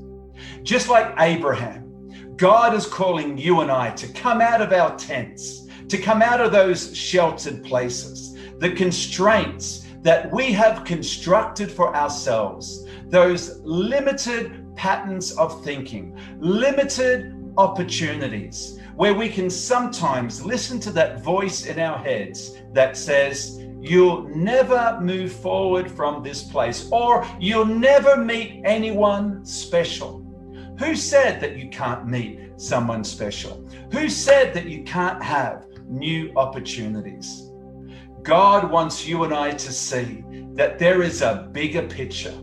Just 0.63 0.89
like 0.89 1.13
Abraham, 1.19 2.35
God 2.37 2.73
is 2.73 2.85
calling 2.85 3.37
you 3.37 3.61
and 3.61 3.71
I 3.71 3.91
to 3.91 4.07
come 4.07 4.41
out 4.41 4.61
of 4.61 4.71
our 4.71 4.97
tents, 4.97 5.67
to 5.89 5.97
come 5.97 6.21
out 6.21 6.41
of 6.41 6.51
those 6.51 6.95
sheltered 6.97 7.63
places, 7.63 8.37
the 8.59 8.71
constraints 8.71 9.85
that 10.01 10.31
we 10.31 10.51
have 10.51 10.83
constructed 10.83 11.71
for 11.71 11.95
ourselves, 11.95 12.85
those 13.07 13.59
limited 13.59 14.75
patterns 14.75 15.31
of 15.33 15.63
thinking, 15.63 16.17
limited 16.39 17.35
opportunities 17.57 18.79
where 18.95 19.13
we 19.13 19.29
can 19.29 19.49
sometimes 19.49 20.43
listen 20.43 20.79
to 20.81 20.91
that 20.91 21.21
voice 21.21 21.65
in 21.65 21.79
our 21.79 21.97
heads 21.97 22.57
that 22.73 22.97
says, 22.97 23.59
You'll 23.79 24.23
never 24.29 24.97
move 25.01 25.33
forward 25.33 25.91
from 25.91 26.23
this 26.23 26.41
place, 26.41 26.87
or 26.89 27.27
you'll 27.37 27.65
never 27.65 28.15
meet 28.15 28.61
anyone 28.63 29.43
special. 29.45 30.21
Who 30.79 30.95
said 30.95 31.41
that 31.41 31.57
you 31.57 31.69
can't 31.69 32.07
meet 32.07 32.39
someone 32.55 33.03
special? 33.03 33.67
Who 33.91 34.07
said 34.07 34.53
that 34.53 34.67
you 34.67 34.83
can't 34.83 35.21
have 35.21 35.65
new 35.87 36.31
opportunities? 36.37 37.49
God 38.21 38.71
wants 38.71 39.05
you 39.05 39.25
and 39.25 39.33
I 39.33 39.51
to 39.51 39.71
see 39.73 40.23
that 40.53 40.79
there 40.79 41.03
is 41.03 41.21
a 41.21 41.49
bigger 41.51 41.85
picture 41.85 42.33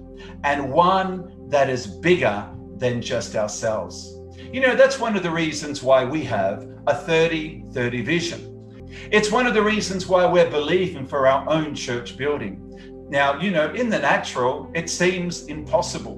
and 0.45 0.71
one 0.71 1.49
that 1.49 1.71
is 1.71 1.87
bigger 1.87 2.47
than 2.77 3.01
just 3.01 3.35
ourselves. 3.35 4.20
You 4.53 4.61
know, 4.61 4.75
that's 4.75 4.99
one 4.99 5.17
of 5.17 5.23
the 5.23 5.31
reasons 5.31 5.81
why 5.81 6.05
we 6.05 6.25
have 6.25 6.69
a 6.89 6.95
30 6.95 7.67
30 7.73 8.03
vision. 8.03 8.89
It's 9.13 9.31
one 9.31 9.47
of 9.47 9.55
the 9.55 9.63
reasons 9.63 10.09
why 10.09 10.27
we're 10.27 10.51
believing 10.51 11.07
for 11.07 11.29
our 11.29 11.49
own 11.49 11.73
church 11.73 12.17
building. 12.17 13.07
Now, 13.09 13.39
you 13.41 13.53
know, 13.53 13.73
in 13.73 13.89
the 13.89 13.99
natural, 14.01 14.69
it 14.75 14.91
seems 14.91 15.45
impossible. 15.47 16.17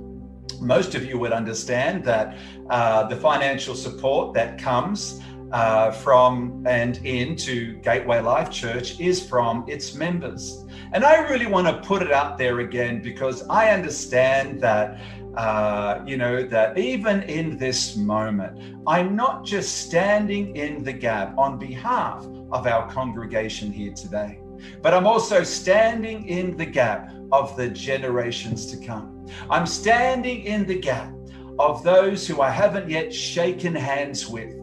Most 0.62 0.94
of 0.94 1.04
you 1.04 1.18
would 1.18 1.32
understand 1.32 2.04
that 2.04 2.38
uh, 2.70 3.06
the 3.06 3.16
financial 3.16 3.74
support 3.74 4.32
that 4.32 4.56
comes 4.58 5.20
uh, 5.52 5.90
from 5.90 6.64
and 6.66 6.98
into 7.04 7.76
Gateway 7.80 8.20
Life 8.20 8.50
Church 8.50 8.98
is 9.00 9.26
from 9.26 9.64
its 9.68 9.94
members. 9.94 10.64
And 10.92 11.04
I 11.04 11.28
really 11.28 11.46
want 11.46 11.66
to 11.66 11.86
put 11.86 12.02
it 12.02 12.12
out 12.12 12.38
there 12.38 12.60
again 12.60 13.02
because 13.02 13.42
I 13.48 13.70
understand 13.70 14.60
that 14.60 15.00
uh, 15.36 16.02
you 16.06 16.18
know, 16.18 16.42
that 16.42 16.76
even 16.76 17.22
in 17.22 17.56
this 17.56 17.96
moment, 17.96 18.76
I'm 18.86 19.16
not 19.16 19.46
just 19.46 19.86
standing 19.86 20.54
in 20.56 20.84
the 20.84 20.92
gap 20.92 21.36
on 21.38 21.58
behalf 21.58 22.26
of 22.50 22.66
our 22.66 22.90
congregation 22.90 23.72
here 23.72 23.94
today, 23.94 24.40
but 24.82 24.92
I'm 24.92 25.06
also 25.06 25.42
standing 25.42 26.28
in 26.28 26.56
the 26.56 26.66
gap 26.66 27.14
of 27.32 27.56
the 27.56 27.68
generations 27.68 28.66
to 28.72 28.76
come. 28.76 29.26
I'm 29.48 29.66
standing 29.66 30.42
in 30.42 30.66
the 30.66 30.78
gap 30.78 31.14
of 31.58 31.82
those 31.82 32.26
who 32.26 32.42
I 32.42 32.50
haven't 32.50 32.90
yet 32.90 33.14
shaken 33.14 33.74
hands 33.74 34.28
with, 34.28 34.54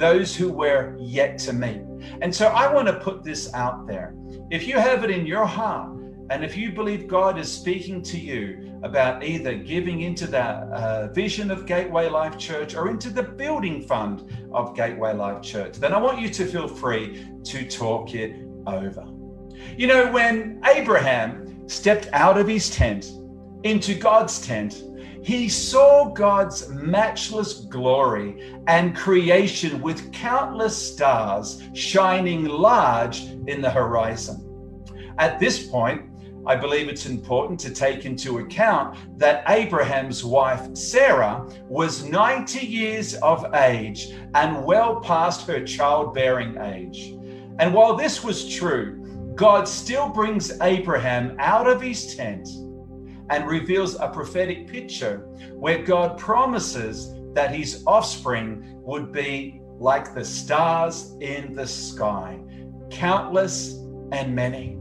those 0.00 0.34
who 0.34 0.50
we're 0.50 0.96
yet 0.98 1.38
to 1.38 1.52
meet. 1.52 1.82
And 2.22 2.34
so 2.34 2.46
I 2.46 2.72
want 2.72 2.88
to 2.88 2.94
put 2.94 3.22
this 3.22 3.52
out 3.52 3.86
there. 3.86 4.14
If 4.50 4.66
you 4.66 4.78
have 4.78 5.04
it 5.04 5.10
in 5.10 5.26
your 5.26 5.44
heart, 5.44 5.90
and 6.30 6.42
if 6.42 6.56
you 6.56 6.72
believe 6.72 7.06
God 7.06 7.38
is 7.38 7.52
speaking 7.52 8.02
to 8.04 8.18
you 8.18 8.78
about 8.82 9.22
either 9.22 9.54
giving 9.54 10.00
into 10.00 10.26
the 10.26 10.40
uh, 10.40 11.08
vision 11.12 11.50
of 11.50 11.66
Gateway 11.66 12.08
Life 12.08 12.38
Church 12.38 12.74
or 12.74 12.88
into 12.88 13.10
the 13.10 13.22
building 13.22 13.82
fund 13.82 14.32
of 14.52 14.74
Gateway 14.74 15.12
Life 15.12 15.42
Church, 15.42 15.74
then 15.76 15.92
I 15.92 15.98
want 15.98 16.18
you 16.18 16.30
to 16.30 16.46
feel 16.46 16.66
free 16.66 17.26
to 17.44 17.68
talk 17.68 18.14
it 18.14 18.36
over. 18.66 19.06
You 19.76 19.86
know, 19.86 20.10
when 20.10 20.62
Abraham 20.64 21.68
stepped 21.68 22.08
out 22.12 22.38
of 22.38 22.48
his 22.48 22.70
tent 22.70 23.12
into 23.64 23.94
God's 23.94 24.40
tent, 24.40 24.82
he 25.22 25.48
saw 25.48 26.10
God's 26.12 26.68
matchless 26.68 27.52
glory 27.64 28.56
and 28.66 28.96
creation 28.96 29.82
with 29.82 30.12
countless 30.12 30.76
stars 30.76 31.62
shining 31.74 32.46
large 32.46 33.22
in 33.46 33.60
the 33.60 33.70
horizon. 33.70 34.46
At 35.18 35.38
this 35.38 35.66
point, 35.66 36.06
I 36.46 36.56
believe 36.56 36.88
it's 36.88 37.04
important 37.04 37.60
to 37.60 37.70
take 37.70 38.06
into 38.06 38.38
account 38.38 38.96
that 39.18 39.44
Abraham's 39.48 40.24
wife 40.24 40.74
Sarah 40.74 41.46
was 41.68 42.02
90 42.02 42.66
years 42.66 43.14
of 43.16 43.54
age 43.54 44.14
and 44.34 44.64
well 44.64 45.00
past 45.00 45.46
her 45.46 45.62
childbearing 45.62 46.56
age. 46.56 47.14
And 47.58 47.74
while 47.74 47.94
this 47.94 48.24
was 48.24 48.48
true, 48.48 49.32
God 49.34 49.68
still 49.68 50.08
brings 50.08 50.58
Abraham 50.62 51.36
out 51.38 51.66
of 51.68 51.82
his 51.82 52.16
tent 52.16 52.48
and 53.30 53.46
reveals 53.46 53.94
a 53.94 54.08
prophetic 54.08 54.66
picture 54.66 55.18
where 55.54 55.82
God 55.82 56.18
promises 56.18 57.14
that 57.32 57.54
his 57.54 57.82
offspring 57.86 58.80
would 58.82 59.12
be 59.12 59.62
like 59.78 60.14
the 60.14 60.24
stars 60.24 61.14
in 61.20 61.54
the 61.54 61.66
sky, 61.66 62.40
countless 62.90 63.74
and 64.12 64.34
many. 64.34 64.76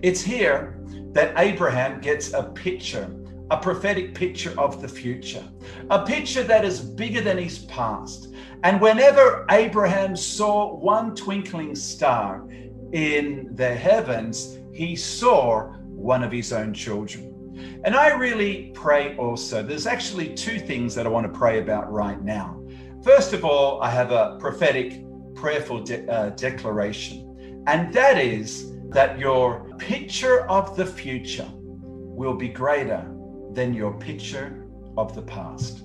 It's 0.00 0.22
here 0.22 0.80
that 1.12 1.34
Abraham 1.36 2.00
gets 2.00 2.32
a 2.32 2.44
picture, 2.44 3.14
a 3.50 3.56
prophetic 3.56 4.14
picture 4.14 4.58
of 4.58 4.80
the 4.80 4.88
future, 4.88 5.44
a 5.90 6.06
picture 6.06 6.44
that 6.44 6.64
is 6.64 6.80
bigger 6.80 7.20
than 7.20 7.36
his 7.36 7.58
past. 7.66 8.32
And 8.62 8.80
whenever 8.80 9.44
Abraham 9.50 10.14
saw 10.14 10.74
one 10.76 11.16
twinkling 11.16 11.74
star 11.74 12.48
in 12.92 13.50
the 13.54 13.74
heavens, 13.74 14.58
he 14.72 14.94
saw 14.94 15.72
one 15.88 16.22
of 16.22 16.30
his 16.30 16.52
own 16.52 16.72
children. 16.72 17.39
And 17.84 17.94
I 17.94 18.08
really 18.14 18.72
pray 18.74 19.16
also, 19.16 19.62
there's 19.62 19.86
actually 19.86 20.34
two 20.34 20.58
things 20.58 20.94
that 20.94 21.06
I 21.06 21.08
want 21.08 21.32
to 21.32 21.38
pray 21.38 21.60
about 21.60 21.90
right 21.90 22.20
now. 22.22 22.60
First 23.02 23.32
of 23.32 23.44
all, 23.44 23.80
I 23.82 23.90
have 23.90 24.10
a 24.10 24.36
prophetic, 24.38 25.02
prayerful 25.34 25.84
de- 25.84 26.06
uh, 26.10 26.30
declaration, 26.30 27.64
and 27.66 27.92
that 27.94 28.18
is 28.18 28.72
that 28.90 29.18
your 29.18 29.68
picture 29.78 30.46
of 30.48 30.76
the 30.76 30.84
future 30.84 31.48
will 31.54 32.34
be 32.34 32.48
greater 32.48 33.06
than 33.52 33.72
your 33.72 33.94
picture 33.94 34.66
of 34.96 35.14
the 35.14 35.22
past. 35.22 35.82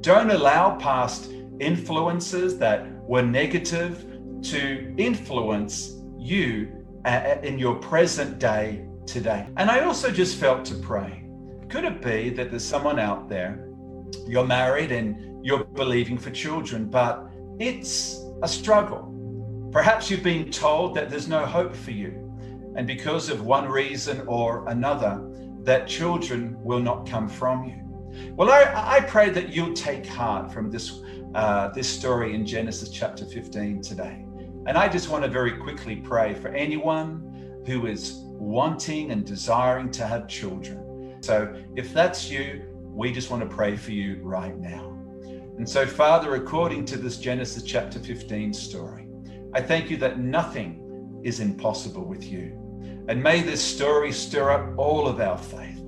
Don't 0.00 0.30
allow 0.30 0.76
past 0.76 1.30
influences 1.60 2.58
that 2.58 2.86
were 3.02 3.22
negative 3.22 4.04
to 4.42 4.94
influence 4.96 6.00
you 6.18 6.84
uh, 7.04 7.36
in 7.42 7.58
your 7.58 7.76
present 7.76 8.38
day 8.38 8.87
today. 9.08 9.46
And 9.56 9.70
I 9.70 9.80
also 9.80 10.10
just 10.10 10.36
felt 10.36 10.64
to 10.66 10.74
pray. 10.74 11.24
Could 11.68 11.84
it 11.84 12.02
be 12.02 12.30
that 12.30 12.50
there's 12.50 12.64
someone 12.64 12.98
out 12.98 13.28
there, 13.28 13.68
you're 14.26 14.46
married 14.46 14.92
and 14.92 15.44
you're 15.44 15.64
believing 15.64 16.18
for 16.18 16.30
children, 16.30 16.88
but 16.88 17.28
it's 17.58 18.22
a 18.42 18.48
struggle? 18.48 19.14
Perhaps 19.72 20.10
you've 20.10 20.22
been 20.22 20.50
told 20.50 20.94
that 20.94 21.10
there's 21.10 21.28
no 21.28 21.44
hope 21.44 21.74
for 21.74 21.90
you. 21.90 22.24
And 22.76 22.86
because 22.86 23.28
of 23.28 23.44
one 23.44 23.68
reason 23.68 24.22
or 24.26 24.66
another, 24.68 25.24
that 25.62 25.88
children 25.88 26.56
will 26.62 26.80
not 26.80 27.06
come 27.06 27.28
from 27.28 27.64
you. 27.64 28.32
Well, 28.34 28.50
I, 28.50 28.96
I 28.96 29.00
pray 29.00 29.30
that 29.30 29.50
you'll 29.50 29.74
take 29.74 30.06
heart 30.06 30.52
from 30.52 30.70
this, 30.70 31.00
uh, 31.34 31.68
this 31.68 31.88
story 31.88 32.34
in 32.34 32.46
Genesis 32.46 32.88
chapter 32.88 33.24
15 33.24 33.82
today. 33.82 34.24
And 34.66 34.78
I 34.78 34.88
just 34.88 35.08
want 35.08 35.24
to 35.24 35.30
very 35.30 35.52
quickly 35.52 35.96
pray 35.96 36.34
for 36.34 36.48
anyone 36.48 37.62
who 37.66 37.86
is 37.86 38.24
wanting 38.38 39.10
and 39.10 39.24
desiring 39.24 39.90
to 39.92 40.06
have 40.06 40.28
children. 40.28 41.18
So 41.22 41.54
if 41.76 41.92
that's 41.92 42.30
you, 42.30 42.64
we 42.84 43.12
just 43.12 43.30
want 43.30 43.48
to 43.48 43.54
pray 43.54 43.76
for 43.76 43.92
you 43.92 44.20
right 44.22 44.56
now. 44.56 44.94
And 45.56 45.68
so, 45.68 45.86
Father, 45.86 46.36
according 46.36 46.84
to 46.86 46.96
this 46.96 47.18
Genesis 47.18 47.64
chapter 47.64 47.98
15 47.98 48.52
story, 48.52 49.08
I 49.54 49.60
thank 49.60 49.90
you 49.90 49.96
that 49.98 50.20
nothing 50.20 51.20
is 51.24 51.40
impossible 51.40 52.04
with 52.04 52.24
you. 52.24 52.54
And 53.08 53.22
may 53.22 53.40
this 53.40 53.64
story 53.64 54.12
stir 54.12 54.50
up 54.50 54.78
all 54.78 55.08
of 55.08 55.20
our 55.20 55.38
faith, 55.38 55.80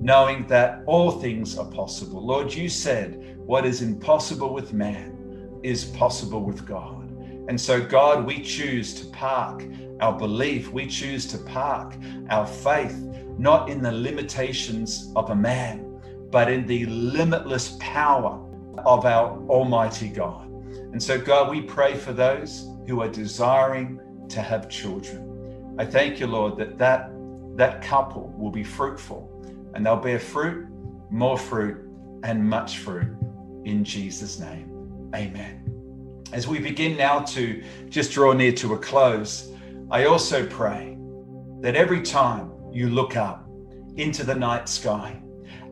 knowing 0.00 0.46
that 0.46 0.82
all 0.86 1.10
things 1.10 1.58
are 1.58 1.70
possible. 1.70 2.24
Lord, 2.24 2.54
you 2.54 2.68
said 2.68 3.36
what 3.38 3.66
is 3.66 3.82
impossible 3.82 4.54
with 4.54 4.72
man 4.72 5.58
is 5.62 5.84
possible 5.84 6.42
with 6.42 6.64
God. 6.64 7.07
And 7.48 7.60
so, 7.60 7.82
God, 7.82 8.26
we 8.26 8.42
choose 8.42 8.94
to 9.00 9.06
park 9.06 9.64
our 10.00 10.16
belief, 10.16 10.70
we 10.70 10.86
choose 10.86 11.26
to 11.28 11.38
park 11.38 11.94
our 12.30 12.46
faith 12.46 12.96
not 13.38 13.70
in 13.70 13.80
the 13.80 13.92
limitations 13.92 15.12
of 15.14 15.30
a 15.30 15.34
man, 15.34 16.00
but 16.30 16.50
in 16.50 16.66
the 16.66 16.84
limitless 16.86 17.76
power 17.80 18.44
of 18.84 19.06
our 19.06 19.40
Almighty 19.48 20.08
God. 20.08 20.46
And 20.92 21.02
so, 21.02 21.18
God, 21.18 21.50
we 21.50 21.62
pray 21.62 21.94
for 21.94 22.12
those 22.12 22.68
who 22.86 23.00
are 23.00 23.08
desiring 23.08 24.00
to 24.28 24.42
have 24.42 24.68
children. 24.68 25.76
I 25.78 25.84
thank 25.84 26.18
you, 26.20 26.26
Lord, 26.26 26.56
that 26.58 26.76
that, 26.78 27.10
that 27.56 27.82
couple 27.82 28.34
will 28.36 28.50
be 28.50 28.64
fruitful 28.64 29.32
and 29.74 29.86
they'll 29.86 29.96
bear 29.96 30.18
fruit, 30.18 30.66
more 31.10 31.38
fruit, 31.38 31.76
and 32.24 32.44
much 32.44 32.78
fruit 32.78 33.16
in 33.64 33.84
Jesus' 33.84 34.40
name. 34.40 35.10
Amen. 35.14 35.67
As 36.30 36.46
we 36.46 36.58
begin 36.58 36.96
now 36.96 37.20
to 37.20 37.62
just 37.88 38.12
draw 38.12 38.34
near 38.34 38.52
to 38.52 38.74
a 38.74 38.78
close, 38.78 39.50
I 39.90 40.04
also 40.04 40.46
pray 40.46 40.98
that 41.60 41.74
every 41.74 42.02
time 42.02 42.52
you 42.70 42.90
look 42.90 43.16
up 43.16 43.48
into 43.96 44.24
the 44.24 44.34
night 44.34 44.68
sky 44.68 45.22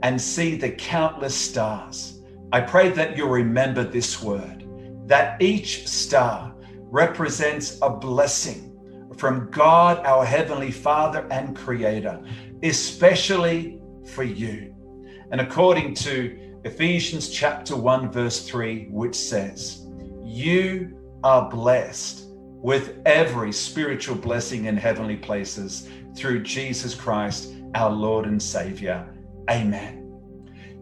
and 0.02 0.20
see 0.20 0.56
the 0.56 0.70
countless 0.70 1.34
stars, 1.34 2.22
I 2.52 2.62
pray 2.62 2.88
that 2.90 3.16
you'll 3.16 3.28
remember 3.28 3.84
this 3.84 4.22
word 4.22 4.66
that 5.06 5.40
each 5.42 5.86
star 5.86 6.54
represents 6.90 7.78
a 7.82 7.90
blessing 7.90 8.72
from 9.18 9.50
God, 9.50 10.04
our 10.06 10.24
Heavenly 10.24 10.70
Father 10.70 11.26
and 11.30 11.54
Creator, 11.54 12.22
especially 12.62 13.78
for 14.06 14.22
you. 14.22 14.74
And 15.30 15.40
according 15.40 15.94
to 15.96 16.60
Ephesians 16.64 17.28
chapter 17.28 17.76
1, 17.76 18.10
verse 18.10 18.48
3, 18.48 18.88
which 18.90 19.14
says, 19.14 19.85
You 20.36 20.94
are 21.24 21.48
blessed 21.48 22.26
with 22.28 22.98
every 23.06 23.52
spiritual 23.52 24.16
blessing 24.16 24.66
in 24.66 24.76
heavenly 24.76 25.16
places 25.16 25.88
through 26.14 26.42
Jesus 26.42 26.94
Christ, 26.94 27.54
our 27.74 27.90
Lord 27.90 28.26
and 28.26 28.42
Savior. 28.42 29.08
Amen. 29.48 30.20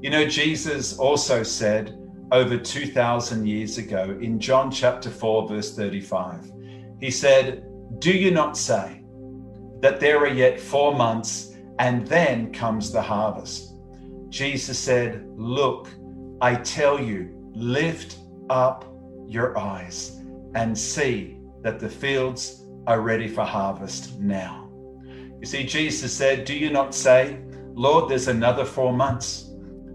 You 0.03 0.11
know, 0.11 0.27
Jesus 0.27 0.99
also 0.99 1.45
said 1.45 1.97
over 2.33 2.59
2,000 2.59 3.47
years 3.47 3.79
ago 3.79 4.19
in 4.21 4.40
John 4.40 4.73
chapter 4.73 5.09
4, 5.09 5.47
verse 5.47 5.77
35, 5.77 6.51
He 6.99 7.12
said, 7.12 7.64
Do 8.01 8.11
you 8.11 8.33
not 8.33 8.57
say 8.57 9.05
that 9.83 10.01
there 10.01 10.19
are 10.19 10.35
yet 10.35 10.59
four 10.59 10.97
months 10.97 11.55
and 11.79 12.05
then 12.09 12.53
comes 12.53 12.90
the 12.90 13.03
harvest? 13.03 13.77
Jesus 14.31 14.81
said, 14.81 15.25
Look, 15.37 15.90
I 16.40 16.57
tell 16.57 16.99
you, 16.99 17.31
lift 17.55 18.17
up 18.51 18.90
your 19.26 19.56
eyes 19.58 20.20
and 20.54 20.76
see 20.76 21.38
that 21.62 21.80
the 21.80 21.88
fields 21.88 22.64
are 22.87 23.00
ready 23.00 23.28
for 23.28 23.44
harvest 23.44 24.18
now. 24.20 24.70
You 25.40 25.46
see, 25.46 25.64
Jesus 25.64 26.12
said, 26.12 26.44
Do 26.44 26.54
you 26.54 26.70
not 26.70 26.94
say, 26.94 27.40
Lord, 27.74 28.10
there's 28.10 28.28
another 28.28 28.64
four 28.64 28.92
months? 28.92 29.50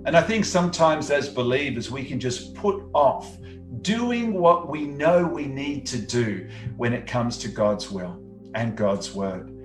And 0.05 0.15
I 0.15 0.21
think 0.21 0.45
sometimes 0.45 1.11
as 1.11 1.29
believers, 1.29 1.91
we 1.91 2.03
can 2.03 2.19
just 2.19 2.55
put 2.55 2.83
off 2.93 3.37
doing 3.81 4.33
what 4.33 4.69
we 4.69 4.85
know 4.85 5.25
we 5.25 5.45
need 5.45 5.85
to 5.87 5.97
do 5.99 6.49
when 6.77 6.93
it 6.93 7.05
comes 7.07 7.37
to 7.39 7.47
God's 7.47 7.91
will 7.91 8.19
and 8.55 8.75
God's 8.75 9.13
word. 9.13 9.55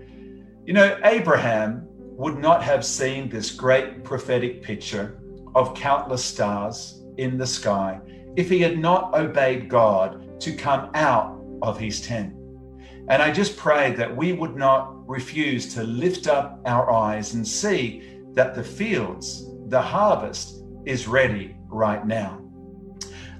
You 0.66 0.72
know, 0.72 0.98
Abraham 1.05 1.87
would 2.16 2.38
not 2.38 2.62
have 2.62 2.85
seen 2.85 3.29
this 3.29 3.50
great 3.50 4.05
prophetic 4.05 4.62
picture 4.62 5.20
of 5.55 5.74
countless 5.74 6.24
stars 6.24 7.03
in 7.16 7.38
the 7.38 7.46
sky 7.46 8.00
if 8.37 8.49
he 8.49 8.61
had 8.61 8.79
not 8.79 9.14
obeyed 9.14 9.68
God 9.68 10.40
to 10.40 10.55
come 10.55 10.90
out 10.94 11.40
of 11.62 11.79
his 11.79 12.01
tent. 12.01 12.35
And 13.09 13.23
I 13.23 13.31
just 13.31 13.57
pray 13.57 13.92
that 13.92 14.14
we 14.16 14.33
would 14.33 14.57
not 14.57 15.09
refuse 15.09 15.73
to 15.75 15.83
lift 15.83 16.27
up 16.27 16.61
our 16.64 16.90
eyes 16.90 17.35
and 17.35 17.47
see 17.47 18.20
that 18.33 18.55
the 18.55 18.64
fields, 18.64 19.47
the 19.68 19.81
harvest 19.81 20.64
is 20.87 21.07
ready 21.07 21.57
right 21.68 22.07
now. 22.07 22.40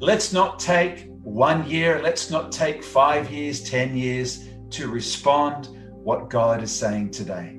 Let's 0.01 0.33
not 0.33 0.59
take 0.59 1.09
one 1.23 1.69
year, 1.69 2.03
let's 2.03 2.31
not 2.31 2.53
take 2.53 2.85
five 2.85 3.31
years, 3.31 3.63
10 3.63 3.97
years 3.97 4.49
to 4.71 4.89
respond 4.89 5.69
what 5.91 6.29
God 6.29 6.63
is 6.63 6.71
saying 6.71 7.11
today. 7.11 7.59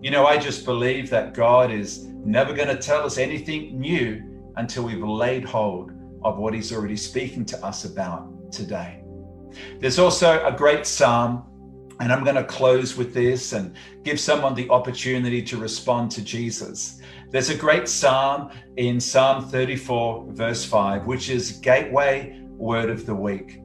You 0.00 0.10
know, 0.10 0.26
I 0.26 0.38
just 0.38 0.64
believe 0.64 1.10
that 1.10 1.34
God 1.34 1.70
is 1.70 2.06
never 2.24 2.54
going 2.54 2.68
to 2.68 2.76
tell 2.76 3.04
us 3.04 3.18
anything 3.18 3.78
new 3.78 4.22
until 4.56 4.84
we've 4.84 5.02
laid 5.02 5.44
hold 5.44 5.92
of 6.24 6.38
what 6.38 6.54
He's 6.54 6.72
already 6.72 6.96
speaking 6.96 7.44
to 7.46 7.64
us 7.64 7.84
about 7.84 8.52
today. 8.52 9.02
There's 9.80 9.98
also 9.98 10.44
a 10.44 10.52
great 10.52 10.86
psalm 10.86 11.44
And 12.02 12.12
I'm 12.12 12.24
going 12.24 12.34
to 12.34 12.42
close 12.42 12.96
with 12.96 13.14
this 13.14 13.52
and 13.52 13.76
give 14.02 14.18
someone 14.18 14.54
the 14.54 14.68
opportunity 14.70 15.40
to 15.42 15.56
respond 15.56 16.10
to 16.12 16.24
Jesus. 16.24 17.00
There's 17.30 17.48
a 17.48 17.56
great 17.56 17.88
psalm 17.88 18.50
in 18.76 18.98
Psalm 18.98 19.48
34, 19.48 20.26
verse 20.30 20.64
5, 20.64 21.06
which 21.06 21.30
is 21.30 21.52
Gateway 21.52 22.40
Word 22.48 22.90
of 22.90 23.06
the 23.06 23.14
Week. 23.14 23.60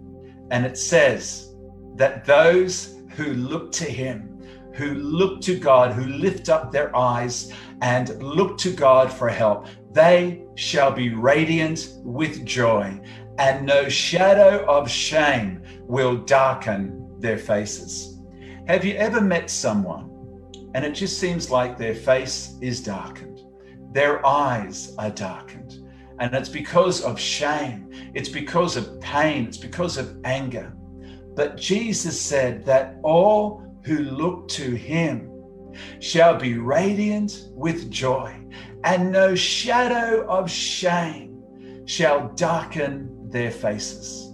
And 0.52 0.68
it 0.68 0.78
says 0.78 1.56
that 1.96 2.26
those 2.26 3.02
who 3.16 3.34
look 3.34 3.72
to 3.72 3.86
Him, 3.86 4.40
who 4.76 4.94
look 4.94 5.42
to 5.42 5.58
God, 5.58 5.94
who 5.94 6.06
lift 6.06 6.48
up 6.48 6.72
their 6.72 6.96
eyes 6.96 7.52
and 7.82 8.22
look 8.22 8.60
to 8.60 8.72
God 8.72 9.12
for 9.12 9.30
help, 9.30 9.66
they 9.98 10.44
shall 10.54 10.92
be 10.92 11.10
radiant 11.10 11.90
with 12.04 12.46
joy, 12.46 13.02
and 13.40 13.66
no 13.66 13.90
shadow 13.90 14.64
of 14.68 14.88
shame 14.88 15.64
will 15.82 16.18
darken 16.18 17.20
their 17.20 17.40
faces. 17.40 18.20
Have 18.68 18.86
you 18.86 18.94
ever 18.94 19.20
met 19.20 19.50
someone 19.50 20.12
and 20.76 20.86
it 20.86 20.92
just 20.92 21.18
seems 21.20 21.50
like 21.50 21.78
their 21.78 21.96
face 21.96 22.60
is 22.62 22.84
darkened? 22.84 23.40
Their 23.92 24.24
eyes 24.24 24.94
are 25.00 25.10
darkened. 25.10 25.84
And 26.20 26.32
it's 26.36 26.50
because 26.50 27.02
of 27.02 27.20
shame, 27.20 27.92
it's 28.14 28.30
because 28.30 28.78
of 28.78 29.02
pain, 29.02 29.48
it's 29.48 29.58
because 29.58 29.98
of 29.98 30.18
anger. 30.26 30.74
But 31.36 31.58
Jesus 31.58 32.22
said 32.22 32.64
that 32.66 33.00
all 33.02 33.64
who 33.84 33.98
look 33.98 34.48
to 34.50 34.76
him 34.76 35.32
shall 36.00 36.38
be 36.38 36.58
radiant 36.58 37.50
with 37.52 37.90
joy, 37.90 38.36
and 38.84 39.12
no 39.12 39.36
shadow 39.36 40.26
of 40.28 40.50
shame 40.50 41.44
shall 41.86 42.30
darken 42.36 43.30
their 43.30 43.52
faces. 43.52 44.28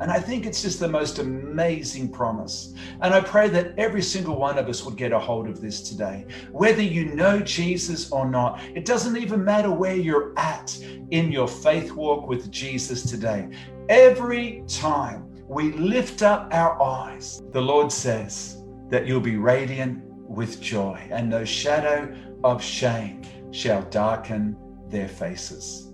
And 0.00 0.10
I 0.10 0.18
think 0.18 0.44
it's 0.44 0.60
just 0.60 0.80
the 0.80 0.88
most 0.88 1.18
amazing 1.18 2.08
promise. 2.10 2.74
And 3.00 3.14
I 3.14 3.20
pray 3.20 3.48
that 3.50 3.78
every 3.78 4.02
single 4.02 4.36
one 4.36 4.58
of 4.58 4.68
us 4.68 4.84
would 4.84 4.96
get 4.96 5.12
a 5.12 5.18
hold 5.18 5.48
of 5.48 5.60
this 5.60 5.88
today. 5.88 6.26
Whether 6.50 6.82
you 6.82 7.14
know 7.14 7.38
Jesus 7.40 8.10
or 8.10 8.28
not, 8.28 8.60
it 8.74 8.84
doesn't 8.84 9.16
even 9.16 9.44
matter 9.44 9.70
where 9.70 9.94
you're 9.94 10.36
at 10.36 10.76
in 11.10 11.30
your 11.30 11.46
faith 11.46 11.92
walk 11.92 12.28
with 12.28 12.50
Jesus 12.50 13.02
today. 13.02 13.48
Every 13.88 14.64
time 14.66 15.30
we 15.46 15.72
lift 15.72 16.22
up 16.22 16.48
our 16.52 16.82
eyes, 16.82 17.40
the 17.52 17.60
Lord 17.60 17.92
says 17.92 18.62
that 18.90 19.06
you'll 19.06 19.20
be 19.20 19.36
radiant 19.36 20.03
with 20.26 20.60
joy, 20.60 21.00
and 21.10 21.28
no 21.28 21.44
shadow 21.44 22.14
of 22.42 22.62
shame 22.62 23.22
shall 23.52 23.82
darken 23.82 24.56
their 24.88 25.08
faces. 25.08 25.92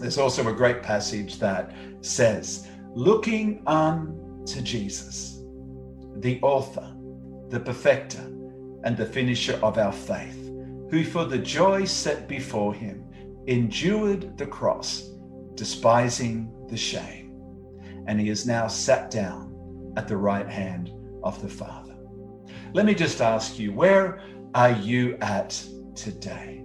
There's 0.00 0.18
also 0.18 0.48
a 0.48 0.52
great 0.52 0.82
passage 0.82 1.38
that 1.38 1.74
says, 2.00 2.68
looking 2.94 3.62
unto 3.66 4.60
Jesus, 4.62 5.42
the 6.16 6.40
author, 6.42 6.94
the 7.48 7.60
perfecter, 7.60 8.22
and 8.84 8.96
the 8.96 9.06
finisher 9.06 9.58
of 9.62 9.78
our 9.78 9.92
faith, 9.92 10.50
who 10.90 11.02
for 11.04 11.24
the 11.24 11.38
joy 11.38 11.84
set 11.84 12.28
before 12.28 12.72
him 12.72 13.04
endured 13.46 14.36
the 14.38 14.46
cross, 14.46 15.10
despising 15.54 16.52
the 16.68 16.76
shame. 16.76 17.32
And 18.06 18.20
he 18.20 18.28
is 18.28 18.46
now 18.46 18.68
sat 18.68 19.10
down 19.10 19.92
at 19.96 20.06
the 20.08 20.16
right 20.16 20.48
hand 20.48 20.92
of 21.22 21.40
the 21.42 21.48
Father. 21.48 21.95
Let 22.76 22.84
me 22.84 22.94
just 22.94 23.22
ask 23.22 23.58
you, 23.58 23.72
where 23.72 24.20
are 24.54 24.72
you 24.72 25.16
at 25.22 25.58
today? 25.94 26.62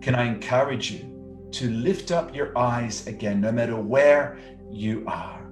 Can 0.00 0.16
I 0.16 0.24
encourage 0.24 0.90
you 0.90 1.48
to 1.52 1.70
lift 1.70 2.10
up 2.10 2.34
your 2.34 2.58
eyes 2.58 3.06
again, 3.06 3.40
no 3.40 3.52
matter 3.52 3.76
where 3.76 4.40
you 4.72 5.04
are? 5.06 5.48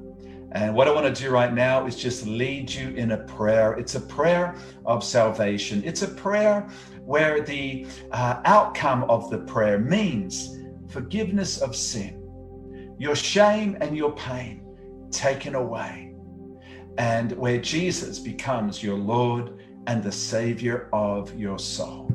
And 0.50 0.74
what 0.74 0.88
I 0.88 0.90
want 0.90 1.14
to 1.14 1.22
do 1.22 1.30
right 1.30 1.54
now 1.54 1.86
is 1.86 1.94
just 1.94 2.26
lead 2.26 2.72
you 2.72 2.88
in 2.96 3.12
a 3.12 3.18
prayer. 3.18 3.74
It's 3.74 3.94
a 3.94 4.00
prayer 4.00 4.56
of 4.84 5.04
salvation. 5.04 5.80
It's 5.84 6.02
a 6.02 6.08
prayer 6.08 6.68
where 7.04 7.42
the 7.42 7.86
uh, 8.10 8.40
outcome 8.46 9.04
of 9.04 9.30
the 9.30 9.38
prayer 9.38 9.78
means 9.78 10.58
forgiveness 10.88 11.60
of 11.60 11.76
sin, 11.76 12.96
your 12.98 13.14
shame 13.14 13.78
and 13.80 13.96
your 13.96 14.10
pain 14.16 14.66
taken 15.12 15.54
away, 15.54 16.16
and 16.98 17.30
where 17.30 17.60
Jesus 17.60 18.18
becomes 18.18 18.82
your 18.82 18.98
Lord 18.98 19.60
and 19.86 20.02
the 20.02 20.12
Savior 20.12 20.88
of 20.92 21.34
your 21.38 21.58
soul. 21.58 22.10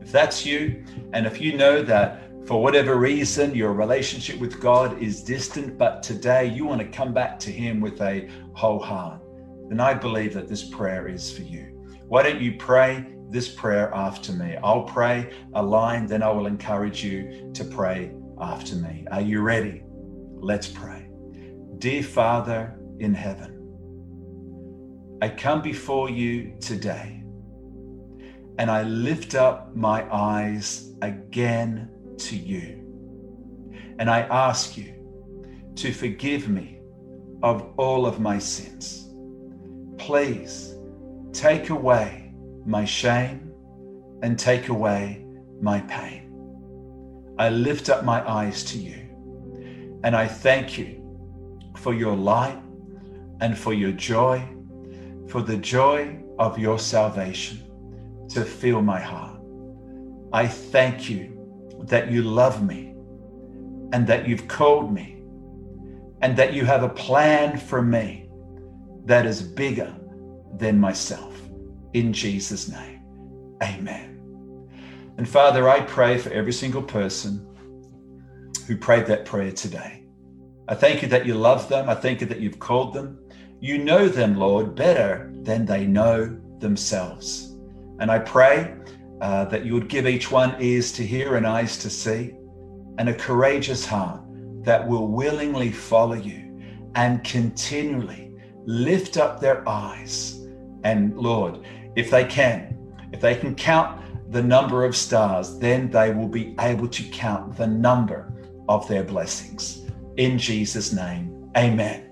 If 0.00 0.12
that's 0.12 0.46
you, 0.46 0.84
and 1.12 1.26
if 1.26 1.40
you 1.40 1.56
know 1.56 1.82
that 1.82 2.22
for 2.46 2.62
whatever 2.62 2.96
reason, 2.96 3.54
your 3.54 3.74
relationship 3.74 4.40
with 4.40 4.58
God 4.58 5.02
is 5.02 5.22
distant, 5.22 5.76
but 5.76 6.02
today 6.02 6.46
you 6.46 6.64
want 6.64 6.80
to 6.80 6.88
come 6.88 7.12
back 7.12 7.38
to 7.40 7.50
Him 7.50 7.78
with 7.80 8.00
a 8.00 8.28
whole 8.54 8.78
heart, 8.78 9.20
then 9.68 9.80
I 9.80 9.92
believe 9.92 10.32
that 10.32 10.48
this 10.48 10.64
prayer 10.64 11.08
is 11.08 11.30
for 11.30 11.42
you. 11.42 11.66
Why 12.06 12.22
don't 12.22 12.40
you 12.40 12.56
pray 12.56 13.14
this 13.28 13.50
prayer 13.50 13.92
after 13.94 14.32
me? 14.32 14.56
I'll 14.62 14.84
pray 14.84 15.30
a 15.52 15.62
line, 15.62 16.06
then 16.06 16.22
I 16.22 16.30
will 16.30 16.46
encourage 16.46 17.04
you 17.04 17.50
to 17.52 17.64
pray 17.64 18.12
after 18.40 18.76
me. 18.76 19.04
Are 19.10 19.20
you 19.20 19.42
ready? 19.42 19.82
Let's 20.34 20.68
pray. 20.68 21.10
Dear 21.76 22.02
Father 22.02 22.78
in 22.98 23.12
heaven, 23.12 23.57
I 25.20 25.28
come 25.28 25.62
before 25.62 26.08
you 26.08 26.54
today 26.60 27.24
and 28.58 28.70
I 28.70 28.82
lift 28.84 29.34
up 29.34 29.74
my 29.74 30.06
eyes 30.14 30.92
again 31.02 31.90
to 32.18 32.36
you. 32.36 32.84
And 33.98 34.08
I 34.08 34.20
ask 34.20 34.76
you 34.76 34.94
to 35.76 35.92
forgive 35.92 36.48
me 36.48 36.80
of 37.42 37.72
all 37.76 38.06
of 38.06 38.20
my 38.20 38.38
sins. 38.38 39.12
Please 39.96 40.76
take 41.32 41.70
away 41.70 42.32
my 42.64 42.84
shame 42.84 43.52
and 44.22 44.38
take 44.38 44.68
away 44.68 45.24
my 45.60 45.80
pain. 45.80 46.32
I 47.38 47.50
lift 47.50 47.88
up 47.88 48.04
my 48.04 48.28
eyes 48.28 48.62
to 48.64 48.78
you 48.78 50.00
and 50.04 50.14
I 50.14 50.28
thank 50.28 50.78
you 50.78 50.98
for 51.76 51.92
your 51.92 52.16
light 52.16 52.60
and 53.40 53.56
for 53.56 53.72
your 53.72 53.92
joy, 53.92 54.42
for 55.28 55.42
the 55.42 55.56
joy 55.56 56.22
of 56.38 56.58
your 56.58 56.78
salvation 56.78 57.62
to 58.30 58.44
fill 58.44 58.82
my 58.82 59.00
heart. 59.00 59.40
I 60.32 60.46
thank 60.46 61.08
you 61.08 61.34
that 61.84 62.10
you 62.10 62.22
love 62.22 62.62
me 62.62 62.94
and 63.92 64.06
that 64.06 64.28
you've 64.28 64.48
called 64.48 64.92
me 64.92 65.22
and 66.20 66.36
that 66.36 66.52
you 66.52 66.64
have 66.64 66.82
a 66.82 66.88
plan 66.88 67.56
for 67.56 67.80
me 67.80 68.28
that 69.04 69.24
is 69.24 69.42
bigger 69.42 69.94
than 70.56 70.78
myself. 70.78 71.40
In 71.94 72.12
Jesus' 72.12 72.68
name, 72.68 73.00
amen. 73.62 74.18
And 75.16 75.28
Father, 75.28 75.68
I 75.68 75.80
pray 75.80 76.18
for 76.18 76.30
every 76.30 76.52
single 76.52 76.82
person 76.82 77.44
who 78.66 78.76
prayed 78.76 79.06
that 79.06 79.24
prayer 79.24 79.52
today. 79.52 80.04
I 80.68 80.74
thank 80.74 81.00
you 81.02 81.08
that 81.08 81.24
you 81.24 81.34
love 81.34 81.68
them. 81.68 81.88
I 81.88 81.94
thank 81.94 82.20
you 82.20 82.26
that 82.26 82.40
you've 82.40 82.58
called 82.58 82.92
them. 82.92 83.18
You 83.60 83.78
know 83.78 84.08
them, 84.08 84.36
Lord, 84.36 84.76
better 84.76 85.32
than 85.42 85.66
they 85.66 85.84
know 85.84 86.38
themselves. 86.60 87.56
And 87.98 88.10
I 88.10 88.20
pray 88.20 88.76
uh, 89.20 89.46
that 89.46 89.64
you 89.64 89.74
would 89.74 89.88
give 89.88 90.06
each 90.06 90.30
one 90.30 90.54
ears 90.60 90.92
to 90.92 91.04
hear 91.04 91.34
and 91.34 91.44
eyes 91.44 91.76
to 91.78 91.90
see, 91.90 92.36
and 92.98 93.08
a 93.08 93.14
courageous 93.14 93.84
heart 93.84 94.20
that 94.62 94.86
will 94.86 95.08
willingly 95.08 95.72
follow 95.72 96.14
you 96.14 96.60
and 96.94 97.24
continually 97.24 98.32
lift 98.64 99.16
up 99.16 99.40
their 99.40 99.68
eyes. 99.68 100.46
And 100.84 101.16
Lord, 101.18 101.66
if 101.96 102.10
they 102.10 102.24
can, 102.24 102.76
if 103.12 103.20
they 103.20 103.34
can 103.34 103.56
count 103.56 104.00
the 104.30 104.42
number 104.42 104.84
of 104.84 104.94
stars, 104.94 105.58
then 105.58 105.90
they 105.90 106.12
will 106.12 106.28
be 106.28 106.54
able 106.60 106.86
to 106.88 107.02
count 107.04 107.56
the 107.56 107.66
number 107.66 108.32
of 108.68 108.86
their 108.86 109.02
blessings. 109.02 109.86
In 110.16 110.38
Jesus' 110.38 110.92
name, 110.92 111.50
amen. 111.56 112.07